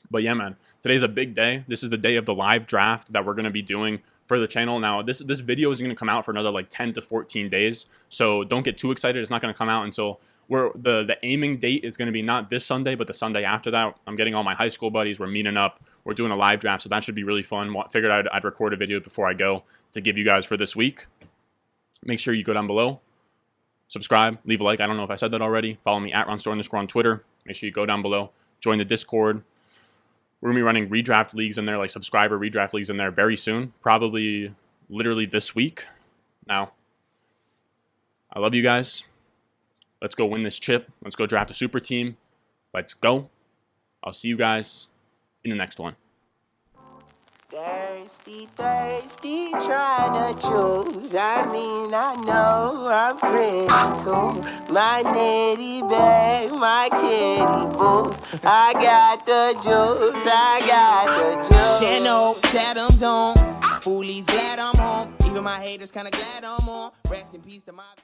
But 0.10 0.24
yeah, 0.24 0.36
man, 0.36 0.56
today's 0.82 1.04
a 1.04 1.10
big 1.10 1.36
day. 1.36 1.66
This 1.68 1.84
is 1.84 1.90
the 1.90 1.98
day 1.98 2.16
of 2.16 2.26
the 2.26 2.34
live 2.34 2.66
draft 2.66 3.12
that 3.12 3.26
we're 3.26 3.34
going 3.34 3.46
to 3.46 3.52
be 3.52 3.62
doing 3.62 4.02
for 4.28 4.40
the 4.40 4.48
channel. 4.48 4.80
Now, 4.80 5.02
this 5.02 5.20
this 5.20 5.42
video 5.42 5.72
is 5.72 5.80
going 5.80 5.90
to 5.90 5.96
come 5.96 6.10
out 6.10 6.26
for 6.26 6.32
another 6.32 6.52
like 6.52 6.70
10 6.70 6.94
to 6.94 7.02
14 7.02 7.50
days. 7.50 7.86
So 8.10 8.44
don't 8.44 8.64
get 8.64 8.78
too 8.78 8.92
excited. 8.92 9.22
It's 9.22 9.32
not 9.32 9.42
going 9.42 9.54
to 9.54 9.58
come 9.58 9.70
out 9.70 9.86
until 9.86 10.20
Where 10.48 10.72
the 10.76 11.04
the 11.04 11.18
aiming 11.24 11.58
date 11.58 11.84
is 11.84 11.98
going 11.98 12.08
to 12.08 12.12
be 12.12 12.22
not 12.22 12.50
this 12.50 12.66
Sunday, 12.66 12.96
but 12.96 13.08
the 13.08 13.14
Sunday 13.14 13.44
after 13.44 13.72
that. 13.72 13.98
I'm 14.08 14.16
getting 14.16 14.36
all 14.36 14.44
my 14.44 14.54
high 14.54 14.70
school 14.70 14.92
buddies. 14.92 15.20
We're 15.20 15.28
meeting 15.28 15.58
up. 15.58 15.84
We're 16.04 16.14
doing 16.14 16.32
a 16.32 16.36
live 16.36 16.60
draft, 16.60 16.84
so 16.84 16.90
that 16.90 17.04
should 17.04 17.16
be 17.16 17.24
really 17.24 17.42
fun. 17.44 17.76
Figured 17.92 18.12
I'd, 18.12 18.28
I'd 18.28 18.44
record 18.44 18.74
a 18.74 18.78
video 18.78 19.00
before 19.00 19.28
I 19.28 19.34
go 19.34 19.64
to 19.94 20.02
give 20.02 20.18
you 20.18 20.24
guys 20.24 20.46
for 20.46 20.56
this 20.56 20.76
week. 20.76 21.08
Make 22.04 22.20
sure 22.20 22.34
you 22.36 22.44
go 22.44 22.54
down 22.54 22.68
below, 22.68 23.02
subscribe, 23.88 24.38
leave 24.46 24.62
a 24.62 24.64
like. 24.64 24.80
I 24.80 24.86
don't 24.86 24.98
know 24.98 25.04
if 25.04 25.10
I 25.10 25.16
said 25.16 25.32
that 25.32 25.42
already. 25.42 25.80
Follow 25.84 26.00
me 26.00 26.14
at 26.14 26.28
RonStore 26.28 26.52
underscore 26.52 26.80
on 26.80 26.86
Twitter. 26.88 27.24
Make 27.46 27.56
sure 27.56 27.66
you 27.66 27.74
go 27.74 27.88
down 27.88 28.04
below, 28.04 28.32
join 28.60 28.78
the 28.78 28.86
Discord. 28.86 29.44
We're 30.46 30.52
gonna 30.52 30.60
be 30.60 30.64
running 30.64 30.90
redraft 30.90 31.34
leagues 31.34 31.58
in 31.58 31.66
there, 31.66 31.80
like 31.80 31.90
subscriber 31.90 32.38
redraft 32.38 32.74
leagues 32.74 32.92
in 32.92 32.98
there 32.98 33.10
very 33.10 33.36
soon. 33.36 33.74
Probably 33.82 34.54
literally 34.90 35.26
this 35.26 35.56
week. 35.56 35.88
Now, 36.48 36.74
I 38.32 38.38
love 38.38 38.54
you 38.54 38.62
guys. 38.62 39.06
Let's 40.04 40.14
go 40.14 40.28
win 40.28 40.44
this 40.44 40.60
chip. 40.60 40.92
Let's 41.04 41.16
go 41.16 41.26
draft 41.26 41.50
a 41.50 41.56
super 41.56 41.80
team. 41.80 42.18
Let's 42.76 42.94
go. 42.94 43.32
I'll 44.04 44.14
see 44.14 44.28
you 44.28 44.38
guys 44.38 44.88
in 45.44 45.50
the 45.50 45.56
next 45.56 45.80
one. 45.80 45.96
Thirsty, 47.56 48.50
thirsty, 48.58 49.52
trying 49.52 50.36
to 50.36 50.42
choose. 50.42 51.16
I 51.16 51.46
mean, 51.54 51.94
I 51.94 52.16
know 52.16 52.86
I'm 52.92 53.18
critical. 53.18 54.34
My 54.74 55.02
nitty 55.02 55.90
bag, 55.90 56.52
my 56.52 56.90
kitty 56.92 57.78
boots. 57.78 58.20
I 58.44 58.74
got 58.74 59.26
the 59.26 59.54
juice, 59.64 60.24
I 60.28 60.68
got 60.68 61.08
the 61.08 61.48
juice. 61.48 61.80
Channel, 61.80 62.36
Chatham's 62.52 63.02
on. 63.02 63.36
Foolies 63.80 64.26
glad 64.26 64.60
I'm 64.60 64.76
home. 64.76 65.14
Even 65.26 65.46
my 65.46 65.62
haters 65.62 65.94
kinda 65.94 66.12
glad 66.12 66.44
I'm 66.44 66.68
on. 66.68 66.92
Rest 67.10 67.36
in 67.36 67.42
peace 67.42 67.64
to 67.64 67.72
my. 67.72 67.86